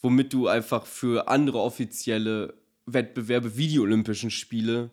[0.00, 2.54] womit du einfach für andere offizielle
[2.86, 4.90] Wettbewerbe wie die Olympischen Spiele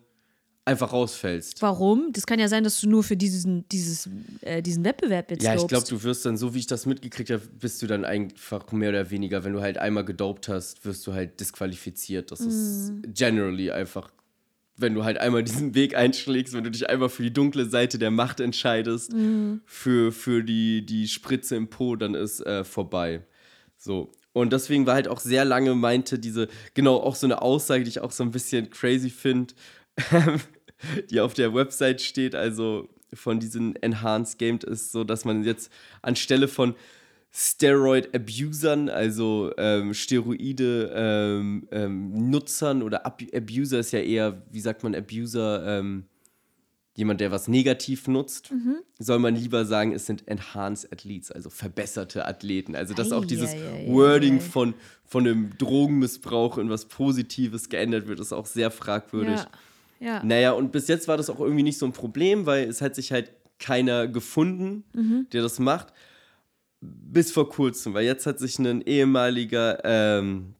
[0.66, 1.62] einfach rausfällst.
[1.62, 2.12] Warum?
[2.12, 4.10] Das kann ja sein, dass du nur für diesen, dieses,
[4.40, 7.30] äh, diesen Wettbewerb jetzt Ja, ich glaube, du wirst dann, so wie ich das mitgekriegt
[7.30, 11.06] habe, bist du dann einfach mehr oder weniger, wenn du halt einmal gedopt hast, wirst
[11.06, 12.32] du halt disqualifiziert.
[12.32, 14.10] Das ist generally einfach,
[14.76, 17.98] wenn du halt einmal diesen Weg einschlägst, wenn du dich einmal für die dunkle Seite
[17.98, 19.14] der Macht entscheidest,
[19.64, 23.22] für, für die, die Spritze im Po, dann ist äh, vorbei.
[23.76, 24.10] So.
[24.32, 27.90] Und deswegen war halt auch sehr lange meinte diese, genau, auch so eine Aussage, die
[27.90, 29.54] ich auch so ein bisschen crazy finde,
[31.10, 35.70] die auf der Website steht, also von diesen Enhanced Games, ist so, dass man jetzt
[36.02, 36.74] anstelle von
[37.32, 44.82] Steroid-Abusern, also ähm, Steroide-Nutzern ähm, ähm, Nutzern oder Ab Abuser ist ja eher, wie sagt
[44.82, 46.04] man, Abuser, ähm,
[46.94, 48.76] jemand, der was negativ nutzt, Mhm.
[48.98, 52.74] soll man lieber sagen, es sind Enhanced Athletes, also verbesserte Athleten.
[52.74, 53.54] Also dass auch dieses.
[53.86, 54.72] Wording von,
[55.04, 59.36] von einem Drogenmissbrauch in was Positives geändert wird, ist auch sehr fragwürdig.
[59.36, 59.48] Ja.
[60.00, 60.22] Ja.
[60.22, 62.94] Naja, und bis jetzt war das auch irgendwie nicht so ein Problem, weil es hat
[62.94, 65.26] sich halt keiner gefunden, Mhm.
[65.32, 65.92] der das macht.
[66.80, 70.54] Bis vor kurzem, weil jetzt hat sich ein ehemaliger ähm,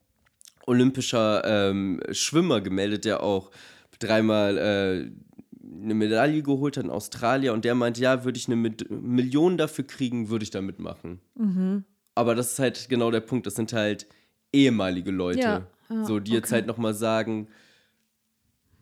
[0.67, 3.51] olympischer ähm, Schwimmer gemeldet, der auch
[3.99, 5.11] dreimal äh,
[5.83, 9.57] eine Medaille geholt hat in Australien und der meint, ja, würde ich eine Mit Million
[9.59, 11.21] dafür kriegen, würde ich da mitmachen.
[11.35, 11.85] Mhm.
[12.15, 14.07] Aber das ist halt genau der Punkt, das sind halt
[14.53, 16.55] ehemalige Leute, Ja, ja, so die jetzt okay.
[16.57, 17.49] halt nochmal sagen,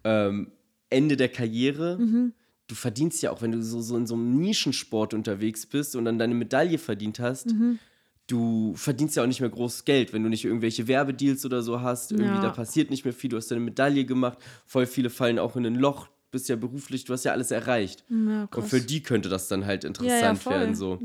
[0.05, 0.53] ähm,
[0.91, 2.33] Ende der Karriere, Mhm.
[2.67, 6.05] du verdienst ja auch, wenn du so, so in so einem Nischensport unterwegs bist und
[6.05, 7.79] dann deine Medaille verdient hast, Mhm.
[8.27, 11.81] du verdienst ja auch nicht mehr großes Geld, wenn du nicht irgendwelche Werbedeals oder so
[11.83, 12.13] hast.
[12.13, 12.43] Irgendwie, Ja.
[12.43, 13.29] da passiert nicht mehr viel.
[13.31, 14.39] Du hast deine Medaille gemacht.
[14.67, 16.09] Voll viele fallen auch in ein Loch.
[16.31, 18.05] Bist ja beruflich, du hast ja alles erreicht.
[18.09, 20.45] Ja, und für die könnte das dann halt ja, interessant.
[20.47, 20.51] Mhm.
[20.51, 20.75] werden.
[20.75, 20.99] So.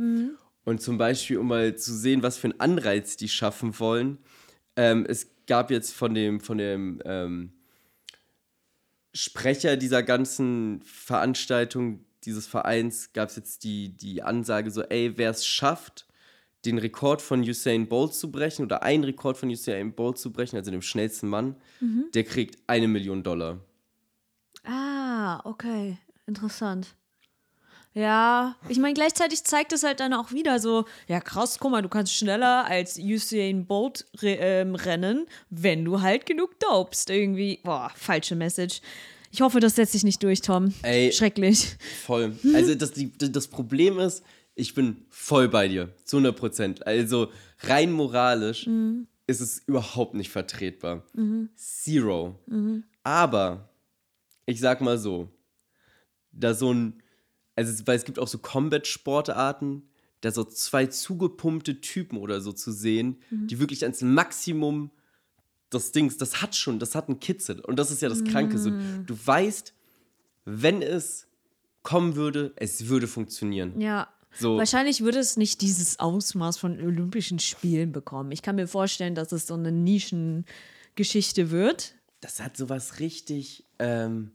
[0.65, 4.17] Und zum Beispiel, um mal zu sehen, was für einen Anreiz die schaffen wollen.
[4.75, 7.51] Ähm, es gab jetzt von dem, von dem ähm,
[9.13, 15.31] Sprecher dieser ganzen Veranstaltung, dieses Vereins, gab es jetzt die, die Ansage so, ey, wer
[15.31, 16.05] es schafft,
[16.65, 20.57] den Rekord von Usain Bolt zu brechen oder einen Rekord von Usain Bolt zu brechen,
[20.57, 22.05] also dem schnellsten Mann, Mhm.
[22.13, 23.59] der kriegt eine Million Dollar.
[24.63, 25.97] Ah, okay.
[26.27, 26.95] Interessant.
[27.99, 31.81] Ja, ich meine, gleichzeitig zeigt es halt dann auch wieder so, ja krass, guck mal,
[31.81, 37.09] du kannst schneller als Usain Bolt re ähm, rennen, wenn du halt genug dopst.
[37.09, 38.79] Irgendwie, boah, falsche Message.
[39.31, 40.73] Ich hoffe, das setzt sich nicht durch, Tom.
[40.81, 41.11] Ey.
[41.11, 41.75] Schrecklich.
[42.05, 42.37] Voll.
[42.53, 44.23] Also das, die, das Problem ist,
[44.55, 46.87] ich bin voll bei dir, zu 100 Prozent.
[46.87, 47.27] Also
[47.59, 48.67] rein moralisch
[49.27, 51.03] ist es überhaupt nicht vertretbar.
[51.55, 52.39] Zero.
[53.03, 53.69] Aber
[54.45, 55.27] ich sag mal so,
[56.31, 57.01] da so ein,
[57.67, 59.83] also weil es gibt auch so Combat-Sportarten,
[60.21, 64.91] da so zwei zugepumpte Typen oder so zu sehen, die wirklich ans Maximum
[65.71, 67.59] des Dings, das hat schon, das hat einen Kitzel.
[67.61, 68.57] Und das ist ja das Kranke.
[68.57, 69.73] So, du weißt,
[70.45, 71.27] wenn es
[71.83, 73.79] kommen würde, es würde funktionieren.
[73.79, 74.09] Ja.
[74.31, 74.57] So.
[74.57, 78.31] Wahrscheinlich würde es nicht dieses Ausmaß von Olympischen Spielen bekommen.
[78.31, 81.95] Ich kann mir vorstellen, dass es so eine Nischengeschichte wird.
[82.21, 84.31] Das hat sowas richtig, ähm,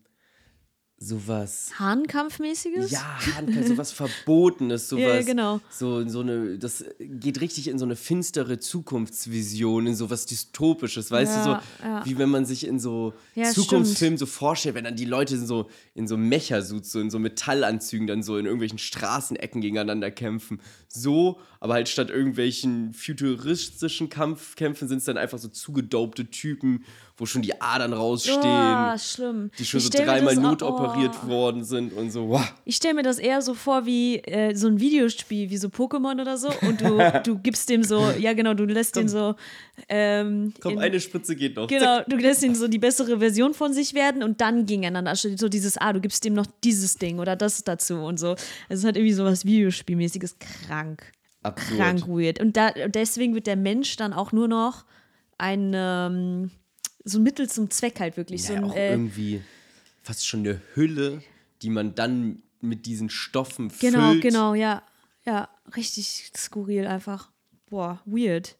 [1.05, 1.71] sowas.
[1.79, 2.91] Hahnkampfmäßiges?
[2.91, 5.03] Ja, Handkampf, sowas Verbotenes, sowas.
[5.03, 5.61] Ja, genau.
[5.71, 11.33] So, so eine, das geht richtig in so eine finstere Zukunftsvision, in sowas Dystopisches, weißt
[11.37, 12.07] Ja, du, so ja.
[12.07, 15.47] wie wenn man sich in so Ja, Zukunftsfilmen so vorstellt, wenn dann die Leute in
[15.47, 20.61] so, in so Mecha-Suits, so in so Metallanzügen dann so in irgendwelchen Straßenecken gegeneinander kämpfen.
[20.97, 26.85] So, aber halt statt irgendwelchen futuristischen Kampfkämpfen sind es dann einfach so zugedopte Typen,
[27.17, 28.39] wo schon die Adern rausstehen.
[28.39, 29.51] Oh, schlimm.
[29.59, 31.29] die schon Ich so dreimal notoperiert oh.
[31.29, 32.53] worden sind und so, wow.
[32.65, 36.21] Ich stelle mir das eher so vor wie äh, so ein Videospiel, wie so Pokémon
[36.21, 36.49] oder so.
[36.63, 39.35] Und du, du gibst dem so, ja genau, du lässt den so.
[39.89, 41.67] Ähm, Komm, in- eine Spritze geht noch.
[41.69, 45.11] Genau, du lässt ihn so die bessere Version von sich werden und dann gegeneinander.
[45.11, 48.31] Also So dieses, ah, du gibst ihm noch dieses Ding oder das dazu und so.
[48.31, 50.37] Also es hat irgendwie so was Videospielmäßiges
[50.85, 51.13] krank.
[51.43, 51.79] Absurd.
[51.79, 52.41] Krank weird.
[52.41, 54.85] Und da, deswegen wird der Mensch dann auch nur noch
[55.39, 56.51] ein, ähm,
[57.05, 58.43] so ein Mittel zum Zweck halt wirklich.
[58.43, 59.43] Ja, so ein, auch äh, irgendwie
[60.03, 61.23] fast schon eine Hülle,
[61.63, 64.23] die man dann mit diesen Stoffen genau, füllt.
[64.23, 64.83] genau, ja.
[65.27, 67.31] Ja, richtig skurril einfach.
[67.67, 68.57] Boah, weird.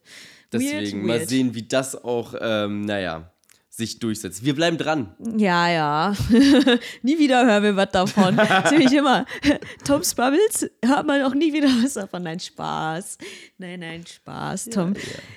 [0.51, 1.29] Deswegen weird, mal weird.
[1.29, 3.31] sehen, wie das auch, ähm, naja,
[3.75, 4.45] sich durchsetzt.
[4.45, 5.13] Wir bleiben dran.
[5.37, 6.15] Ja, ja.
[7.01, 8.39] nie wieder hören wir was davon.
[8.69, 9.25] Ziemlich immer.
[9.85, 12.23] Toms Bubbles hört man auch nie wieder was davon.
[12.23, 13.17] Nein, Spaß.
[13.57, 14.93] Nein, nein, Spaß, Tom.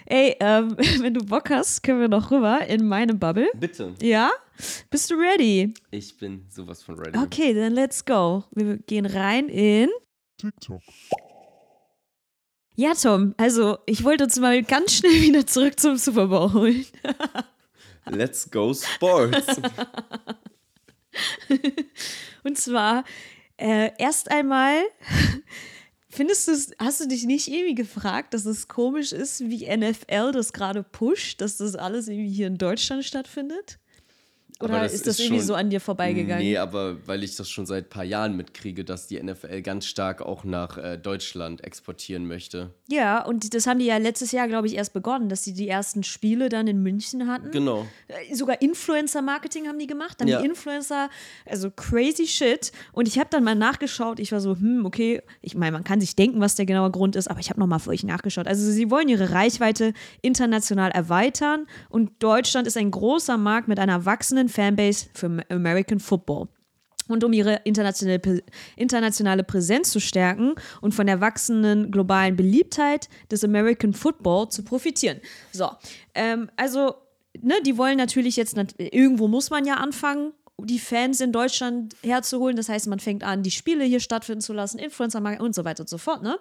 [0.07, 3.49] Ey, ähm, wenn du Bock hast, können wir noch rüber in meine Bubble.
[3.59, 3.95] Bitte.
[4.01, 4.31] Ja?
[4.89, 5.75] Bist du ready?
[5.91, 7.19] Ich bin sowas von ready.
[7.19, 8.45] Okay, dann let's go.
[8.55, 9.89] Wir gehen rein in.
[10.37, 10.81] TikTok.
[12.77, 16.87] Ja, Tom, also ich wollte uns mal ganz schnell wieder zurück zum Super Bowl holen.
[18.11, 19.61] Let's go Sports.
[22.45, 23.05] Und zwar
[23.57, 24.83] äh, erst einmal,
[26.09, 30.53] findest du hast du dich nicht irgendwie gefragt, dass es komisch ist, wie NFL das
[30.53, 33.79] gerade pusht, dass das alles irgendwie hier in Deutschland stattfindet?
[34.61, 36.43] Oder das ist das ist irgendwie schon- so an dir vorbeigegangen?
[36.45, 39.87] Nee, aber weil ich das schon seit ein paar Jahren mitkriege, dass die NFL ganz
[39.87, 42.71] stark auch nach äh, Deutschland exportieren möchte.
[42.89, 45.69] Ja, und das haben die ja letztes Jahr, glaube ich, erst begonnen, dass sie die
[45.69, 47.51] ersten Spiele dann in München hatten.
[47.53, 47.87] Genau.
[48.09, 50.21] Äh, Sogar Influencer-Marketing haben die gemacht.
[50.21, 50.41] Dann Ja.
[50.41, 51.09] die Influencer,
[51.47, 52.73] also crazy shit.
[52.93, 54.19] Und ich habe dann mal nachgeschaut.
[54.19, 55.23] Ich war so, hm, okay.
[55.41, 57.79] Ich meine, man kann sich denken, was der genaue Grund ist, aber ich habe nochmal
[57.79, 58.49] für euch nachgeschaut.
[58.49, 59.93] Also, sie wollen ihre Reichweite
[60.23, 61.67] international erweitern.
[61.89, 66.49] Und Deutschland ist ein großer Markt mit einer wachsenden Fanbase für American Football.
[67.09, 68.43] und um ihre internationale,
[68.77, 75.19] internationale Präsenz zu stärken und von der wachsenden globalen Beliebtheit des American Football zu profitieren.
[75.51, 75.71] So,
[76.15, 76.95] ähm, also,
[77.41, 82.57] ne, die wollen natürlich jetzt, irgendwo muss man ja anfangen, die Fans in Deutschland herzuholen.
[82.57, 85.83] Das heißt, man fängt an, die Spiele hier stattfinden zu lassen, Influencer und so weiter
[85.85, 86.37] und so fort, ne?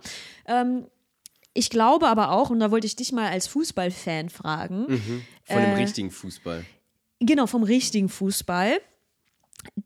[0.48, 0.88] Ähm,
[1.54, 4.86] ich glaube aber auch, und da wollte ich dich mal als Fußballfan fragen,
[5.46, 6.66] Von dem Äh, richtigen Fußball.
[7.20, 8.80] Genau, vom richtigen Fußball.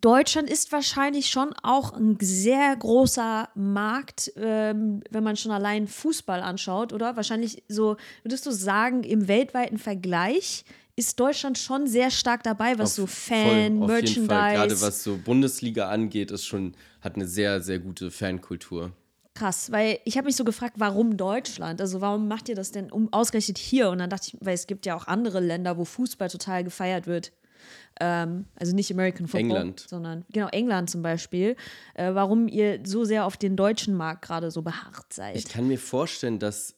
[0.02, 6.42] Deutschland ist wahrscheinlich schon auch ein sehr großer Markt, ähm, wenn man schon allein Fußball
[6.42, 7.16] anschaut, oder?
[7.16, 10.66] Wahrscheinlich so, würdest du sagen, im weltweiten Vergleich
[10.96, 14.54] ist Deutschland schon sehr stark dabei, was so Auf- Fan, voll, auf jeden Fall.
[14.54, 14.86] Gerade Merchandise.
[14.86, 18.92] was so Bundesliga angeht, ist schon, hat eine sehr, sehr gute Fankultur.
[19.34, 21.80] Krass, weil ich habe mich so gefragt, warum Deutschland?
[21.80, 23.90] Also warum macht ihr das denn um, ausgerechnet hier?
[23.90, 27.08] Und dann dachte ich, weil es gibt ja auch andere Länder, wo Fußball total gefeiert
[27.08, 27.32] wird.
[28.02, 29.86] Ähm, also nicht American Football, England.
[29.88, 31.56] sondern genau England zum Beispiel.
[31.94, 35.38] Äh, warum ihr so sehr auf den deutschen Markt gerade so beharrt seid?
[35.38, 36.76] Ich kann mir vorstellen, dass,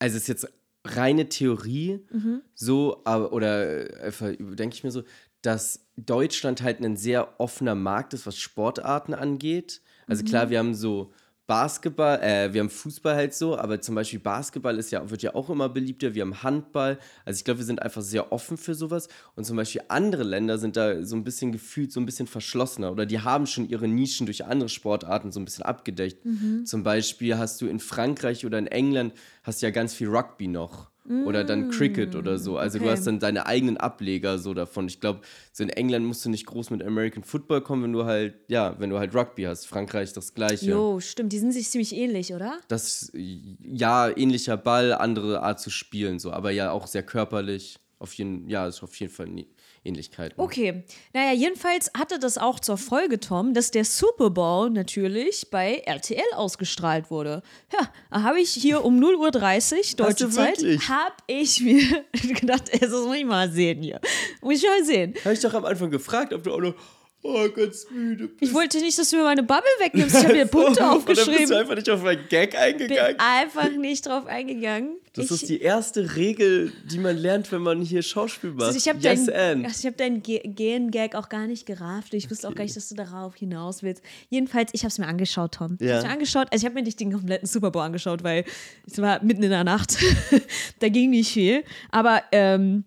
[0.00, 0.48] also es ist jetzt
[0.84, 2.42] reine Theorie, Mhm.
[2.54, 5.04] so, aber, oder äh, denke ich mir so,
[5.42, 9.82] dass Deutschland halt ein sehr offener Markt ist, was Sportarten angeht.
[10.08, 10.26] Also Mhm.
[10.28, 11.12] klar, wir haben so
[11.52, 15.34] Basketball, äh, wir haben Fußball halt so, aber zum Beispiel Basketball ist ja, wird ja
[15.34, 16.98] auch immer beliebter, wir haben Handball.
[17.26, 19.08] Also ich glaube, wir sind einfach sehr offen für sowas.
[19.36, 22.90] Und zum Beispiel andere Länder sind da so ein bisschen gefühlt so ein bisschen verschlossener
[22.90, 26.24] oder die haben schon ihre Nischen durch andere Sportarten so ein bisschen abgedeckt.
[26.64, 30.48] Zum Beispiel hast du in Frankreich oder in England hast du ja ganz viel Rugby
[30.48, 30.91] noch.
[31.08, 32.58] Oder dann Cricket oder so.
[32.58, 32.92] Also du okay.
[32.92, 34.86] hast dann deine eigenen Ableger so davon.
[34.86, 35.20] Ich glaube,
[35.52, 38.76] so in England musst du nicht groß mit American Football kommen, wenn du halt, ja,
[38.78, 39.66] wenn du halt Rugby hast.
[39.66, 40.70] Frankreich das gleiche.
[40.70, 42.56] Jo, stimmt, die sind sich ziemlich ähnlich, oder?
[42.68, 47.78] Das, ja, ähnlicher Ball, andere Art zu spielen, so, aber ja auch sehr körperlich.
[47.98, 49.48] Auf jeden, ja, ist auf jeden Fall nie-
[49.84, 50.40] Ähnlichkeiten.
[50.40, 50.84] Okay.
[51.12, 56.22] Naja, jedenfalls hatte das auch zur Folge, Tom, dass der Super Bowl natürlich bei RTL
[56.34, 57.42] ausgestrahlt wurde.
[57.72, 60.58] Ja, habe ich hier um 0.30 Uhr deutsche Zeit,
[60.88, 64.00] habe ich mir gedacht, ey, das muss ich mal sehen hier.
[64.40, 65.14] Muss ich mal sehen.
[65.24, 66.74] Habe ich doch am Anfang gefragt, ob du auch noch,
[67.22, 68.42] oh, ganz müde bist.
[68.42, 70.14] Ich wollte nicht, dass du mir meine Bubble wegnimmst.
[70.16, 71.56] Ich habe mir Punkte Oder bist du aufgeschrieben.
[71.56, 73.16] einfach nicht auf meinen Gag Bin eingegangen?
[73.18, 74.96] einfach nicht drauf eingegangen.
[75.14, 78.62] Das ich, ist die erste Regel, die man lernt, wenn man hier Schauspiel macht.
[78.68, 82.14] Also ich habe yes, deinen ich hab dein Ge- Gehen-Gag auch gar nicht gerafft.
[82.14, 84.02] Ich wusste auch gar nicht, dass du darauf hinaus willst.
[84.30, 85.76] Jedenfalls, ich habe es mir angeschaut, Tom.
[85.80, 85.96] Ich Ja.
[85.96, 86.48] habe mir angeschaut.
[86.50, 88.44] Also ich habe mir nicht den kompletten Super Bowl angeschaut, weil
[88.90, 89.96] es war mitten in der Nacht.
[90.80, 91.62] da ging nicht viel.
[91.90, 92.84] Aber ähm,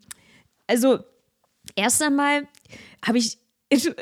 [0.68, 1.00] also
[1.76, 2.48] erst einmal
[3.06, 3.38] habe ich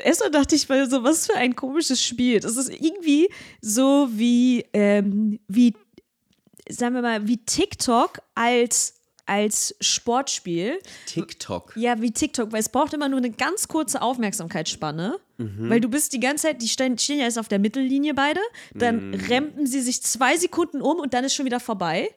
[0.04, 2.40] Erstmal dachte ich mir so, was für ein komisches Spiel.
[2.40, 3.28] Das ist irgendwie
[3.60, 5.74] so wie, ähm, wie
[6.68, 8.94] sagen wir mal, wie TikTok als,
[9.26, 10.78] als Sportspiel.
[11.06, 11.72] TikTok.
[11.76, 15.18] Ja, wie TikTok, weil es braucht immer nur eine ganz kurze Aufmerksamkeitsspanne.
[15.36, 18.40] Weil du bist die ganze Zeit, die stehen, stehen ja jetzt auf der Mittellinie beide,
[18.72, 22.08] dann rempen sie sich zwei Sekunden um und dann ist schon wieder vorbei.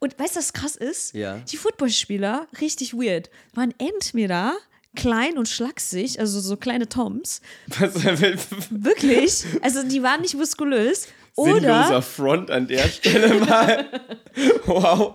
[0.00, 1.14] Und weißt du, was krass ist?
[1.14, 1.38] Ja.
[1.50, 4.54] Die Footballspieler, richtig weird, waren entweder
[4.98, 7.40] klein und schlaksig, also so kleine Toms,
[7.78, 11.06] Was, wirklich, also die waren nicht muskulös.
[11.36, 13.86] Sinnloser Oder, Front an der Stelle mal.
[14.66, 15.14] wow.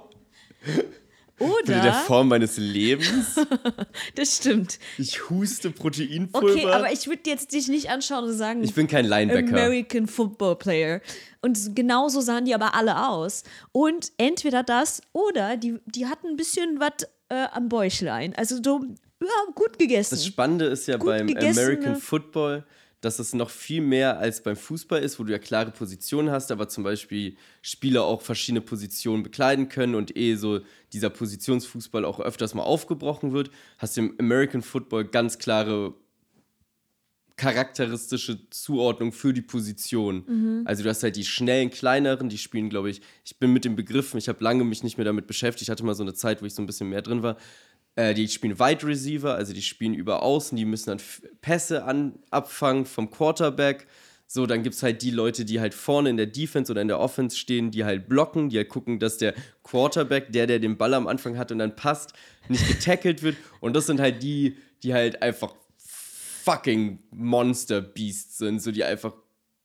[1.38, 3.36] Bitte der oder, Form meines Lebens.
[4.16, 4.80] das stimmt.
[4.98, 6.54] Ich huste Proteinpulver.
[6.54, 9.50] Okay, aber ich würde jetzt dich nicht anschauen und sagen, Ich bin kein Linebacker.
[9.50, 11.02] American Football Player.
[11.42, 13.44] Und genauso sahen die aber alle aus.
[13.74, 18.34] Und entweder das oder die, die hatten ein bisschen was äh, am Bäuchlein.
[18.36, 18.82] Also so,
[19.24, 20.16] ja, gut gegessen.
[20.16, 22.66] Das Spannende ist ja Gut beim gegessene- American Football,
[23.02, 26.52] dass es noch viel mehr als beim Fußball ist, wo du ja klare Positionen hast,
[26.52, 30.62] aber zum Beispiel Spieler auch verschiedene Positionen bekleiden können und eh so
[30.94, 35.94] dieser Positionsfußball auch öfters mal aufgebrochen wird, hast du im American Football ganz klare
[37.36, 40.24] charakteristische Zuordnung für die Position.
[40.28, 40.62] Mhm.
[40.66, 43.76] Also du hast halt die schnellen, kleineren, die spielen, glaube ich, ich bin mit den
[43.76, 46.42] Begriffen, ich habe lange mich nicht mehr damit beschäftigt, ich hatte mal so eine Zeit,
[46.42, 47.38] wo ich so ein bisschen mehr drin war.
[47.96, 51.02] Äh, die spielen Wide Receiver, also die spielen über Außen, die müssen dann
[51.42, 53.88] Pässe an, abfangen vom Quarterback.
[54.26, 56.88] So, dann gibt es halt die Leute, die halt vorne in der Defense oder in
[56.88, 60.76] der Offense stehen, die halt blocken, die halt gucken, dass der Quarterback, der, der den
[60.76, 62.14] Ball am Anfang hat und dann passt,
[62.50, 63.36] nicht getackelt wird.
[63.60, 69.14] Und das sind halt die, die halt einfach fucking Monster Beasts sind, so die einfach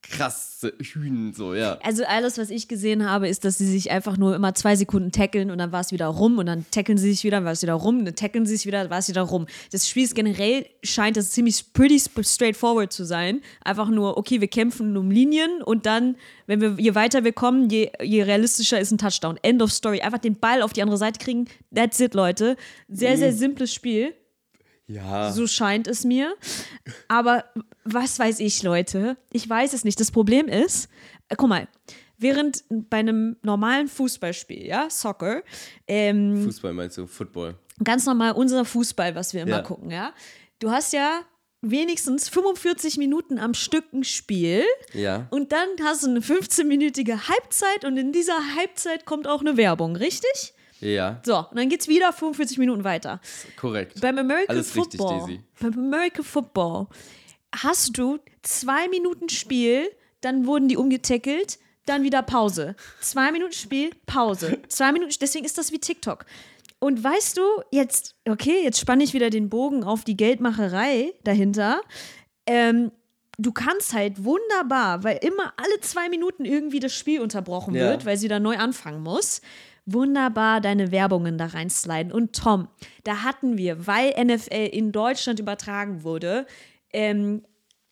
[0.03, 1.79] krasse Hühnen, so, ja.
[1.83, 5.13] Also alles, was ich gesehen habe, ist, dass sie sich einfach nur immer zwei Sekunden
[5.13, 7.53] tackeln und dann war es wieder rum und dann tackeln sie sich wieder, dann war
[7.53, 9.47] es wieder rum, dann tackeln sie sich wieder, war es wieder rum.
[9.71, 13.41] Das Spiel ist generell, scheint es ziemlich pretty straightforward zu sein.
[13.65, 17.69] Einfach nur, okay, wir kämpfen um Linien und dann, wenn wir, je weiter wir kommen,
[17.69, 19.39] je, je realistischer ist ein Touchdown.
[19.43, 20.01] End of story.
[20.01, 22.57] Einfach den Ball auf die andere Seite kriegen, that's it, Leute.
[22.89, 24.15] Sehr, sehr simples Spiel.
[24.89, 25.31] Ja.
[25.33, 26.35] So scheint es mir.
[27.09, 27.45] Aber
[27.85, 29.17] was weiß ich, Leute?
[29.33, 30.01] Ich weiß es nicht.
[30.01, 30.89] Das Problem ist,
[31.29, 31.69] äh, guck mal,
[32.17, 35.43] während bei einem normalen Fußballspiel, ja, Soccer,
[35.87, 37.55] ähm, Fußball meinst du, Football.
[37.85, 39.63] ganz normal unser Fußball, was wir immer Ja.
[39.63, 40.13] gucken, ja.
[40.59, 41.21] Du hast ja
[41.61, 44.65] wenigstens 45 Minuten am Stück ein Spiel
[44.95, 45.27] Ja.
[45.31, 49.97] und dann hast du eine 15-minütige Halbzeit und in dieser Halbzeit kommt auch eine Werbung,
[49.97, 50.55] richtig?
[50.81, 53.21] Ja, So, und dann geht's wieder 45 Minuten weiter.
[53.57, 54.01] korrekt.
[54.01, 55.41] Beim American Alles richtig, Football, Daisy.
[55.61, 56.87] beim American Football
[57.55, 62.77] hast du zwei Minuten Spiel, dann wurden die umgetackelt, dann wieder Pause.
[63.01, 64.59] Zwei Minuten Spiel, Pause.
[64.69, 66.27] Zwei Minuten, deswegen ist das wie TikTok.
[66.81, 71.81] Und weißt du, jetzt, okay, jetzt spanne ich wieder den Bogen auf die Geldmacherei dahinter.
[72.47, 72.93] Ähm,
[73.39, 77.91] du kannst halt wunderbar, weil immer alle zwei Minuten irgendwie das Spiel unterbrochen Ja.
[77.91, 79.41] wird, weil sie da neu anfangen muss,
[79.93, 82.13] wunderbar deine Werbungen da reinsliden.
[82.13, 82.69] Und Tom,
[83.05, 86.47] da hatten wir, weil NFL in Deutschland übertragen wurde,
[86.93, 87.43] ähm,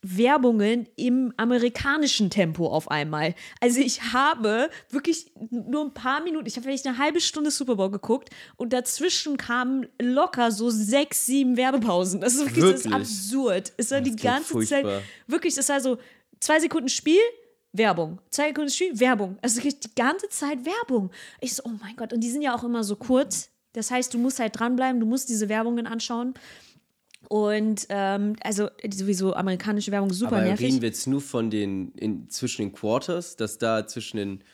[0.03, 3.34] Werbungen im amerikanischen Tempo auf einmal.
[3.61, 7.76] Also ich habe wirklich nur ein paar Minuten, ich habe vielleicht eine halbe Stunde Super
[7.76, 12.20] Bowl geguckt und dazwischen kamen locker so sechs, sieben Werbepausen.
[12.20, 12.94] Das ist wirklich, Das ist Wirklich?
[12.94, 13.72] absurd.
[13.78, 14.86] Es war die klingt ganze Zeit,
[15.26, 15.99] wirklich, das war so
[16.40, 17.20] zwei Sekunden Spiel,
[17.79, 18.20] Werbung.
[18.31, 19.39] Zwei Sekunden Spiel, Werbung.
[19.43, 21.11] Also wirklich die ganze Zeit Werbung.
[21.41, 22.12] Ich so, oh mein Gott.
[22.12, 23.51] Und die sind ja auch immer so kurz.
[23.72, 26.35] Das heißt, du musst halt dranbleiben, du musst diese Werbungen anschauen.
[27.29, 30.66] Und ähm, also sowieso amerikanische Werbung super Aber nervig.
[30.66, 34.45] reden wir jetzt nur von den, in, zwischen den Quarters, dass da zwischen den,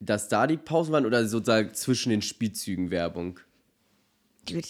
[0.00, 3.40] dass da die Pausen waren oder sozusagen zwischen den Spielzügen Werbung?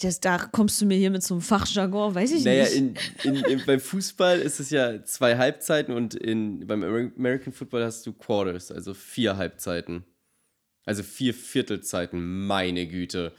[0.01, 3.25] Das, da kommst du mir hier mit so einem Fachjargon, weiß ich Naja, nicht.
[3.25, 8.05] in, beim Fußball ist es ja zwei Halbzeiten und in, beim Amer- American Football hast
[8.05, 10.03] du Quarters, also vier Halbzeiten.
[10.85, 13.33] Also vier Viertelzeiten, meine Güte.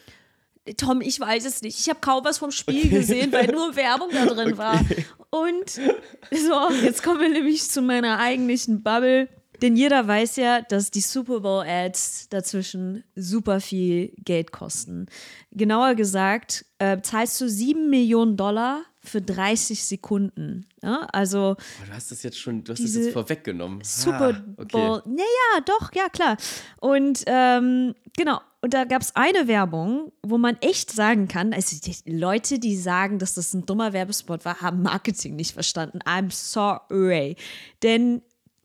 [0.76, 1.80] Tom, ich weiß es nicht.
[1.80, 4.84] Ich habe kaum was vom Spiel gesehen, weil nur Werbung da drin war.
[5.30, 9.28] Und so, jetzt kommen wir nämlich zu meiner eigentlichen Bubble.
[9.62, 15.06] Denn jeder weiß ja, dass die Super Bowl-Ads dazwischen super viel Geld kosten.
[15.52, 20.66] Genauer gesagt, äh, zahlst du 7 Millionen Dollar für 30 Sekunden.
[20.82, 21.06] Ja?
[21.12, 23.80] Also Oh, du hast das jetzt schon, du hast das jetzt vorweggenommen.
[23.82, 25.02] Super Ah, Bowl.
[25.06, 26.36] Naja, doch, ja, klar.
[26.80, 31.76] Und ähm, genau, und da gab es eine Werbung, wo man echt sagen kann, also
[31.80, 36.00] die Leute, die sagen, dass das ein dummer Werbespot war, haben Marketing nicht verstanden.
[36.04, 37.36] I'm sorry.
[37.82, 38.20] Denn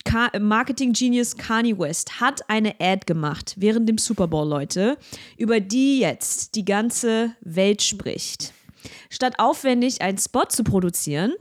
[0.06, 4.98] Ka Marketing Genius Kanye West hat eine Ad gemacht während dem Super Bowl, Leute,
[5.38, 8.54] über die jetzt die ganze Welt spricht.
[9.10, 11.34] Statt aufwendig einen Spot zu produzieren,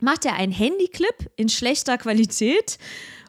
[0.00, 2.78] macht er einen Handyclip in schlechter Qualität,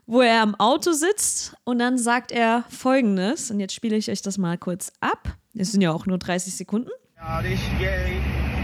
[0.06, 4.22] wo er am Auto sitzt und dann sagt er folgendes, und jetzt spiele ich euch
[4.22, 5.38] das mal kurz ab.
[5.56, 6.90] Es sind ja auch nur 30 Sekunden.
[7.18, 8.20] Uh, this Gary,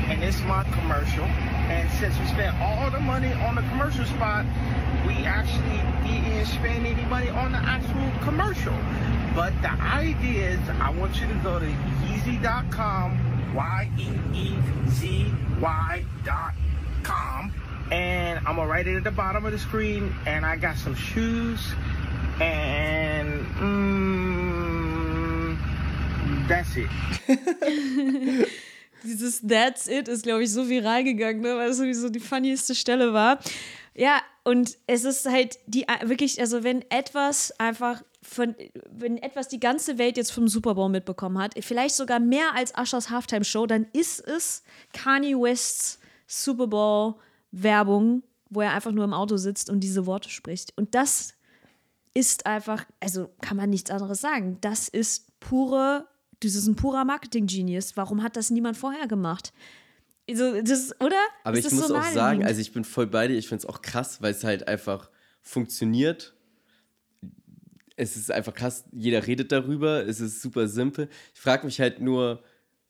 [0.10, 1.24] and it's my commercial.
[1.24, 4.46] And since we spent all the money on the commercial spot,
[5.06, 8.74] we actually didn't spend any money on the actual commercial.
[9.36, 11.68] But the idea is, I want you to go to
[12.06, 14.06] Yeezy.com, Y-E-E-Z-Y
[16.26, 16.54] dot
[17.04, 17.54] com,
[17.92, 20.16] and I'm gonna write it at the bottom of the screen.
[20.26, 21.72] And I got some shoes,
[22.42, 25.56] and mm,
[26.48, 26.90] that's it.
[29.04, 31.56] Dieses That's It ist, glaube ich, so viral gegangen, ne?
[31.56, 33.40] weil es sowieso die funnieste Stelle war.
[33.96, 38.56] Ja, und es ist halt die wirklich, also wenn etwas einfach von,
[38.90, 42.74] wenn etwas die ganze Welt jetzt vom Super Bowl mitbekommen hat, vielleicht sogar mehr als
[42.78, 47.16] Ushers Halftime Show, dann ist es Kanye Wests Super Bowl
[47.52, 50.74] Werbung, wo er einfach nur im Auto sitzt und diese Worte spricht.
[50.78, 51.34] Und das
[52.14, 54.58] ist einfach, also kann man nichts anderes sagen.
[54.62, 56.08] Das ist pure,
[56.42, 57.98] das ist ein purer Marketing-Genius.
[57.98, 59.54] Warum hat das niemand vorher gemacht?
[60.30, 61.18] Also, das, oder?
[61.44, 63.64] Aber Ist ich muss so auch sagen, also ich bin voll bei dir, ich finde
[63.64, 65.10] es auch krass, weil es halt einfach
[65.42, 66.36] funktioniert.
[67.96, 71.10] Es ist einfach krass, jeder redet darüber, es ist super simpel.
[71.34, 72.44] Ich frage mich halt nur,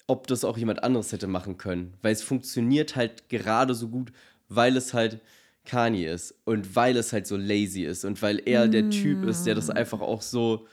[0.06, 4.12] ob das auch jemand anderes hätte machen können, weil es funktioniert halt gerade so gut,
[4.50, 5.22] weil es halt
[5.66, 9.44] Kanye ist und weil es halt so lazy ist und weil er der Typ ist,
[9.44, 10.68] der das einfach auch so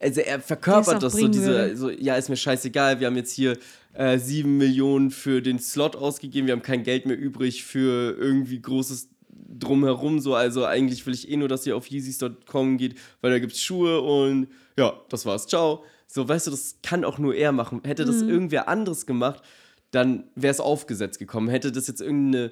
[0.00, 1.76] also er verkörpert das so, diese, würde.
[1.76, 3.56] so, ja, ist mir scheißegal, wir haben jetzt hier
[3.94, 8.60] äh, sieben Millionen für den Slot ausgegeben, wir haben kein Geld mehr übrig für irgendwie
[8.60, 9.08] großes
[9.56, 13.38] Drumherum, so, also eigentlich will ich eh nur, dass ihr auf Yeezys.com geht, weil da
[13.38, 15.84] gibt's Schuhe und ja, das war's, ciao.
[16.06, 17.80] So, weißt du, das kann auch nur er machen.
[17.84, 18.06] Hätte Mhm.
[18.06, 19.42] das irgendwer anderes gemacht,
[19.90, 21.48] dann wäre es aufgesetzt gekommen.
[21.48, 22.50] Hätte das jetzt irgendeine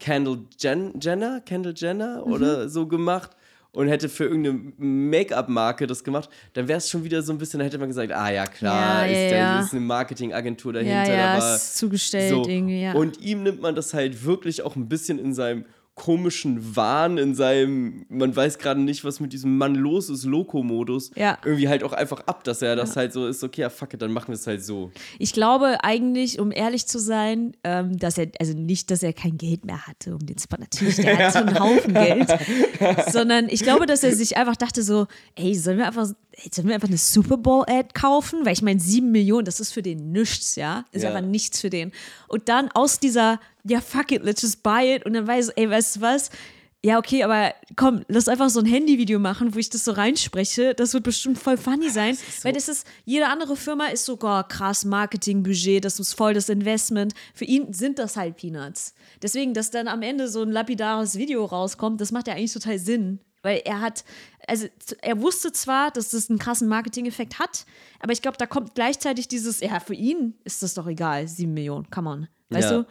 [0.00, 2.32] Kendall Jen Jenner, Kendall Jenner Mhm.
[2.32, 3.30] oder so gemacht
[3.74, 7.58] und hätte für irgendeine Make-up-Marke das gemacht, dann wäre es schon wieder so ein bisschen,
[7.58, 9.60] dann hätte man gesagt, ah ja, klar, Ja, ja, ist, der, ja.
[9.60, 11.08] ist eine Marketingagentur dahinter.
[11.08, 12.48] Ja, ja, aber ist zugestellt so.
[12.48, 12.92] irgendwie, ja.
[12.92, 15.64] Und ihm nimmt man das halt wirklich auch ein bisschen in seinem
[15.94, 21.12] komischen Wahn, in seinem, man weiß gerade nicht, was mit diesem Mann los ist, Loco-Modus,
[21.14, 21.38] Ja.
[21.44, 24.02] irgendwie halt auch einfach ab, dass er das halt so ist, okay, ja, fuck it,
[24.02, 24.90] dann machen wir es halt so.
[25.20, 29.38] Ich glaube eigentlich, um ehrlich zu sein, ähm, dass er, also nicht, dass er kein
[29.38, 30.56] Geld mehr hatte, um den Spot.
[30.58, 32.28] Natürlich, der hat so einen Haufen Geld.
[33.10, 36.68] Sondern ich glaube, dass er sich einfach dachte so, ey, sollen wir einfach, ey, sollen
[36.68, 38.44] wir einfach eine Super Bowl-Ad kaufen?
[38.44, 40.84] Weil ich meine, sieben Millionen, das ist für den nichts, ja?
[40.92, 41.10] Ist Ja.
[41.10, 41.92] einfach nichts für den.
[42.28, 45.04] Und dann aus dieser, ja, fuck it, let's just buy it.
[45.06, 46.30] Und dann weiß, ey, weißt du was?
[46.84, 50.74] Ja, okay, aber komm, lass einfach so ein Handyvideo machen, wo ich das so reinspreche.
[50.74, 52.14] Das wird bestimmt voll funny sein.
[52.42, 56.50] Weil das ist, jede andere Firma ist so, oh, krass, Marketingbudget, das ist voll das
[56.50, 57.14] Investment.
[57.32, 58.94] Für ihn sind das halt Peanuts.
[59.22, 62.78] Deswegen, dass dann am Ende so ein lapidares Video rauskommt, das macht ja eigentlich total
[62.78, 63.20] Sinn.
[63.44, 64.04] Weil er hat,
[64.48, 64.66] also
[65.02, 67.66] er wusste zwar, dass das einen krassen Marketing-Effekt hat,
[68.00, 71.52] aber ich glaube, da kommt gleichzeitig dieses, ja, für ihn ist das doch egal, sieben
[71.54, 72.28] Millionen, come on.
[72.48, 72.78] Weißt Ja.
[72.78, 72.86] du?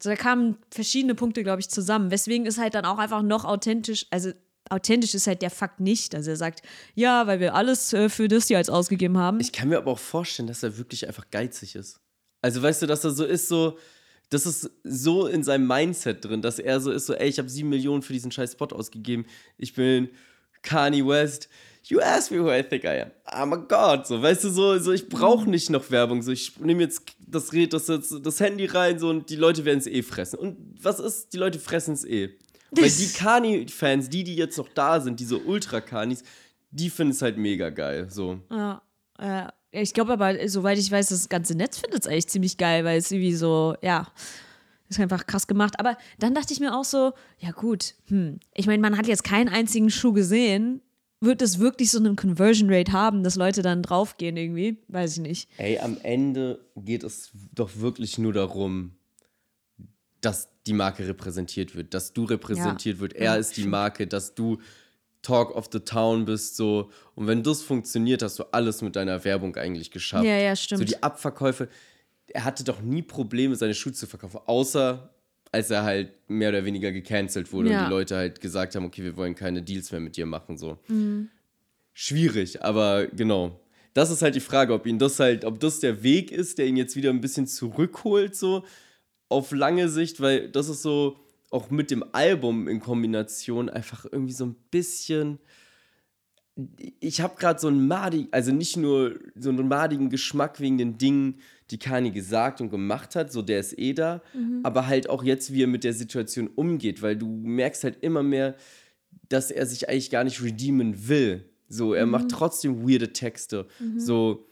[0.00, 2.10] So, da kamen verschiedene Punkte, glaube ich, zusammen.
[2.10, 4.30] Weswegen ist halt dann auch einfach noch authentisch, also
[4.70, 6.14] authentisch ist halt der Fakt nicht.
[6.14, 6.62] Also er sagt,
[6.94, 9.40] ja, weil wir alles äh, für das jetzt ausgegeben haben.
[9.40, 12.00] Ich kann mir aber auch vorstellen, dass er wirklich einfach geizig ist.
[12.42, 13.76] Also weißt du, dass er so ist, so,
[14.30, 17.48] das ist so in seinem Mindset drin, dass er so ist, so, ey, ich habe
[17.48, 19.26] sieben Millionen für diesen scheiß Spot ausgegeben.
[19.56, 20.10] Ich bin
[20.62, 21.48] Kanye West.
[21.84, 23.10] You ask me who I think I am.
[23.26, 24.06] I'm a God.
[24.06, 26.20] So, weißt du, so, so ich brauche nicht noch Werbung.
[26.20, 29.78] So, ich nehme jetzt das, das, das, das Handy rein so, und die Leute werden
[29.78, 30.38] es eh fressen.
[30.38, 31.32] Und was ist?
[31.32, 32.36] Die Leute fressen es eh.
[32.70, 36.22] Weil die Kanye-Fans, die, die jetzt noch da sind, diese Ultra-Kanis,
[36.70, 38.08] die finden es halt mega geil.
[38.10, 38.40] So.
[38.50, 38.82] Ja,
[39.18, 42.84] äh, ich glaube aber, soweit ich weiß, das ganze Netz findet es eigentlich ziemlich geil,
[42.84, 44.06] weil es irgendwie so, ja,
[44.88, 45.78] ist einfach krass gemacht.
[45.78, 49.24] Aber dann dachte ich mir auch so, ja gut, hm, ich meine, man hat jetzt
[49.24, 50.80] keinen einzigen Schuh gesehen.
[51.20, 54.78] Wird es wirklich so eine Conversion Rate haben, dass Leute dann draufgehen irgendwie?
[54.86, 55.50] Weiß ich nicht.
[55.58, 58.92] Ey, am Ende geht es doch wirklich nur darum,
[60.20, 63.00] dass die Marke repräsentiert wird, dass du repräsentiert Ja.
[63.00, 63.12] wird.
[63.14, 63.64] Er ist die.
[63.66, 64.58] Marke, dass du
[65.28, 66.90] Talk of the Town bist, so.
[67.14, 70.24] Und wenn das funktioniert, hast du alles mit deiner Werbung eigentlich geschafft.
[70.24, 70.78] Ja, ja, stimmt.
[70.78, 71.68] So die Abverkäufe.
[72.28, 75.10] Er hatte doch nie Probleme, seine Schuhe zu verkaufen, außer
[75.52, 77.78] als er halt mehr oder weniger gecancelt wurde Ja.
[77.80, 80.58] und die Leute halt gesagt haben, okay, wir wollen keine Deals mehr mit dir machen,
[80.58, 81.28] so Mhm.
[81.94, 83.58] schwierig, aber genau.
[83.94, 86.66] Das ist halt die Frage, ob ihn das halt, ob das der Weg ist, der
[86.66, 88.64] ihn jetzt wieder ein bisschen zurückholt, so
[89.30, 91.16] auf lange Sicht, weil das ist so
[91.50, 95.38] auch mit dem Album in Kombination einfach irgendwie so ein bisschen.
[97.00, 100.98] Ich habe gerade so einen madig, also nicht nur so einen madigen Geschmack wegen den
[100.98, 101.40] Dingen,
[101.70, 104.22] die Kanye gesagt und gemacht hat, so der ist eh da,
[104.64, 108.22] aber halt auch jetzt, wie er mit der Situation umgeht, weil du merkst halt immer
[108.22, 108.56] mehr,
[109.28, 111.44] dass er sich eigentlich gar nicht redeemen will.
[111.68, 113.66] So, er macht trotzdem weirde Texte.
[113.98, 114.48] So,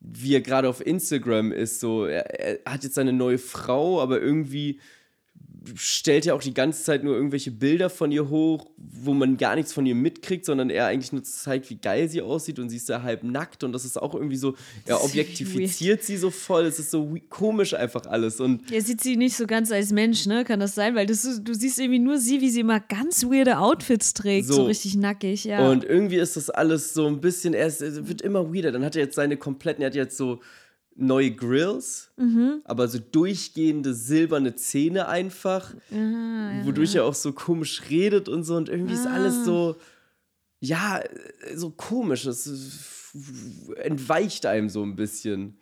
[0.00, 4.20] wie er gerade auf Instagram ist, so, er, er hat jetzt seine neue Frau, aber
[4.20, 4.80] irgendwie
[5.74, 9.56] stellt er auch die ganze Zeit nur irgendwelche Bilder von ihr hoch, wo man gar
[9.56, 12.76] nichts von ihr mitkriegt, sondern er eigentlich nur zeigt, wie geil sie aussieht und sie
[12.76, 14.54] ist da halb nackt und das ist auch irgendwie so,
[14.86, 19.16] er objektifiziert sie so voll, es ist so komisch einfach alles und Er sieht sie
[19.16, 20.44] nicht so ganz als Mensch, ne?
[20.44, 20.94] Kann das sein?
[20.94, 24.54] Weil das, du siehst irgendwie nur sie, wie sie immer ganz weirde Outfits trägt, so,
[24.54, 24.64] So.
[24.64, 25.68] richtig nackig, ja.
[25.68, 28.72] Und irgendwie ist das alles so ein bisschen, er, ist, er wird immer weirder.
[28.72, 30.40] Dann hat er jetzt seine kompletten, er hat jetzt so
[31.00, 32.60] neue Grills, Mhm.
[32.64, 38.56] aber so durchgehende silberne Zähne einfach, Ah, wodurch er auch so komisch redet und so.
[38.56, 39.76] Und irgendwie ist alles so,
[40.60, 42.26] ja, äh, so komisch.
[42.26, 42.46] Es
[43.82, 45.58] entweicht einem so ein bisschen.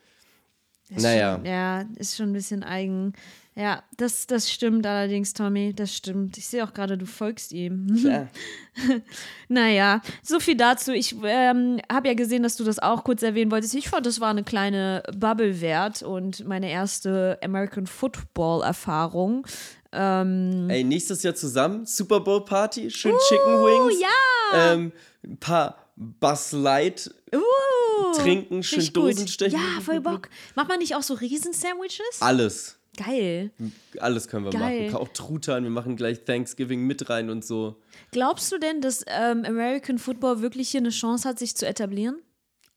[0.91, 1.37] Ist naja.
[1.37, 3.13] Schon, ja, ist schon ein bisschen eigen.
[3.59, 5.75] Ja, das, das stimmt allerdings, Tommy.
[5.75, 6.39] Das stimmt.
[6.39, 7.89] Ich sehe auch gerade, du folgst ihm.
[7.97, 8.29] Ja.
[9.49, 10.93] Naja, so viel dazu.
[10.93, 13.75] Ich ähm, habe ja gesehen, dass du das auch kurz erwähnen wolltest.
[13.75, 19.45] Ich fand, das war eine kleine Bubble wert und meine erste American Football Erfahrung.
[19.91, 23.97] Ähm, Ey, nächstes Jahr zusammen, Super Bowl Party, schön Chicken Wings.
[23.97, 24.73] Uh, ja!
[24.75, 24.93] Ähm,
[25.25, 29.15] ein paar Buzz Light uh, trinken, schön richtig gut.
[29.15, 29.59] Dosenstechen.
[29.59, 30.29] Ja, voll Bock.
[30.55, 32.21] Macht man nicht auch so Riesen-Sandwiches?
[32.21, 32.78] Alles.
[32.99, 33.53] Geil.
[34.01, 34.91] Alles können wir Geil.
[34.91, 34.97] machen.
[34.97, 37.77] Auch Truthahn, wir machen gleich Thanksgiving mit rein und so.
[38.11, 42.17] Glaubst du denn, dass ähm, American Football wirklich hier eine Chance hat, sich zu etablieren?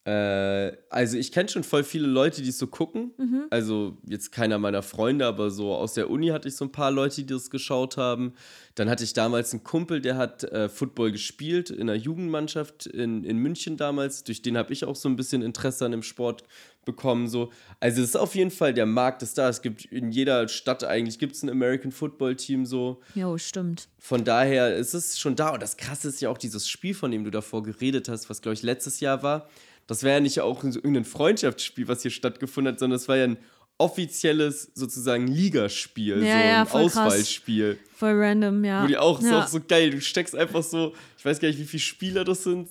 [0.04, 3.14] Äh, also ich kenne schon voll viele Leute, die es so gucken.
[3.18, 3.44] Mhm.
[3.52, 6.90] Also jetzt keiner meiner Freunde, aber so aus der Uni hatte ich so ein paar
[6.90, 8.34] Leute, die das geschaut haben.
[8.74, 13.24] Dann hatte ich damals einen Kumpel, der hat äh, Football gespielt in einer Jugendmannschaft in,
[13.24, 14.24] in München damals.
[14.24, 16.44] Durch den habe ich auch so ein bisschen Interesse an dem Sport
[16.86, 17.28] bekommen.
[17.28, 17.52] So.
[17.80, 19.50] Also es ist auf jeden Fall, der Markt ist da.
[19.50, 23.02] Es gibt in jeder Stadt eigentlich gibt's ein American Football Team so.
[23.16, 23.88] Jo, stimmt.
[24.00, 25.50] Von daher ist es schon da.
[25.50, 28.42] Und das Krasse ist ja auch dieses Spiel, von dem du davor geredet hast, was,
[28.42, 29.48] glaube ich, letztes Jahr war.
[29.88, 33.18] Das wäre ja nicht auch so irgendein Freundschaftsspiel, was hier stattgefunden hat, sondern es war
[33.18, 33.38] ja ein
[33.82, 36.98] offizielles sozusagen Ligaspiel, Ja, so ja, ein voll krass.
[36.98, 37.80] Auswahlspiel.
[37.96, 38.84] Voll random, ja.
[38.84, 39.44] Wo die auch, ist ja.
[39.44, 42.44] auch so geil, du steckst einfach so, ich weiß gar nicht, wie viele Spieler das
[42.44, 42.70] sind,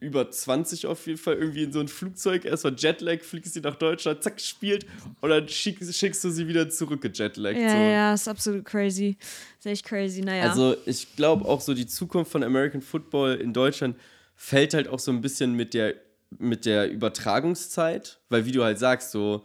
[0.00, 3.76] über 20 auf jeden Fall, irgendwie in so ein Flugzeug, erstmal Jetlag, fliegst sie nach
[3.76, 4.86] Deutschland, zack, spielt
[5.20, 7.58] und dann schickst, schickst du sie wieder zurück gejetlaggt.
[7.58, 7.76] Ja, so.
[7.76, 9.16] ja, ist absolut crazy.
[9.58, 10.48] Ist echt crazy, naja.
[10.48, 13.96] Also ich glaube auch so die Zukunft von American Football in Deutschland
[14.34, 15.94] fällt halt auch so ein bisschen mit der,
[16.38, 19.44] mit der Übertragungszeit, weil wie du halt sagst, so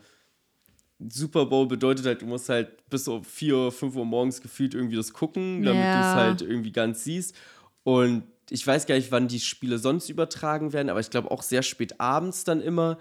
[1.10, 4.74] Super Bowl bedeutet halt, du musst halt bis um 4 Uhr, 5 Uhr morgens gefühlt
[4.74, 5.94] irgendwie das gucken, damit Ja.
[5.94, 7.36] du es halt irgendwie ganz siehst.
[7.84, 11.42] Und ich weiß gar nicht, wann die Spiele sonst übertragen werden, aber ich glaube auch
[11.44, 12.98] sehr spät abends dann immer.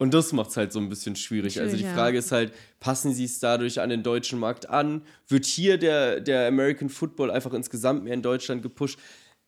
[0.00, 1.58] Und das macht es halt so ein bisschen schwierig.
[1.58, 2.00] also die Schwierig, ja.
[2.02, 5.02] Frage ist halt, passen sie es dadurch an den deutschen Markt an?
[5.26, 8.98] Wird hier der, der American Football einfach insgesamt mehr in Deutschland gepusht?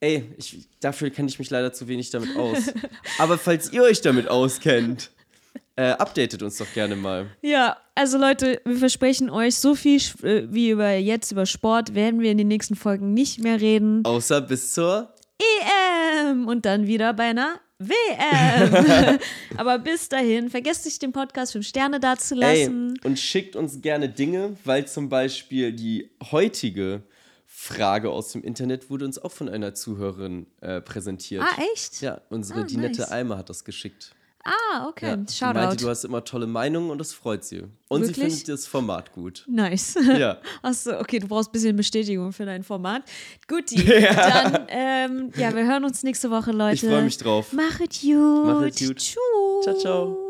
[0.01, 2.73] Ey, ich, dafür kenne ich mich leider zu wenig damit aus.
[3.19, 5.11] Aber falls ihr euch damit auskennt,
[5.81, 7.26] äh, updatet uns doch gerne mal.
[7.41, 12.20] Ja, also Leute, wir versprechen euch, so viel äh, wie über jetzt über Sport werden
[12.20, 14.05] wir in den nächsten Folgen nicht mehr reden.
[14.05, 19.18] Außer bis zur EM und dann wieder bei einer WM.
[19.57, 22.99] Aber bis dahin, vergesst nicht, den Podcast 5 Sterne Ey, dazulassen.
[23.05, 27.03] und schickt uns gerne Dinge, weil zum Beispiel die heutige
[27.47, 31.43] Frage aus dem Internet wurde uns auch von einer Zuhörerin äh, präsentiert.
[31.43, 32.03] Ah, echt?
[32.03, 33.11] Ja, unsere Ah, Dinette nice.
[33.11, 34.14] Eimer hat das geschickt.
[34.45, 35.07] Ah, okay.
[35.07, 35.55] Ja, sie Shoutout.
[35.59, 37.64] meinte, du hast immer tolle Meinungen und das freut sie.
[37.88, 38.34] Und sie Wirklich?
[38.34, 39.45] findet das Format gut.
[39.47, 39.97] Nice.
[40.16, 40.38] Ja.
[40.62, 43.03] Achso, okay, du brauchst ein bisschen Bestätigung für dein Format.
[43.47, 46.74] Guti, dann, ähm, ja, wir hören uns nächste Woche, Leute.
[46.86, 47.53] Ich freu mich drauf.
[47.53, 48.47] Machet gut.
[48.47, 48.97] Machet gut.
[48.97, 49.16] Tschüss.
[49.62, 50.30] Ciao, ciao.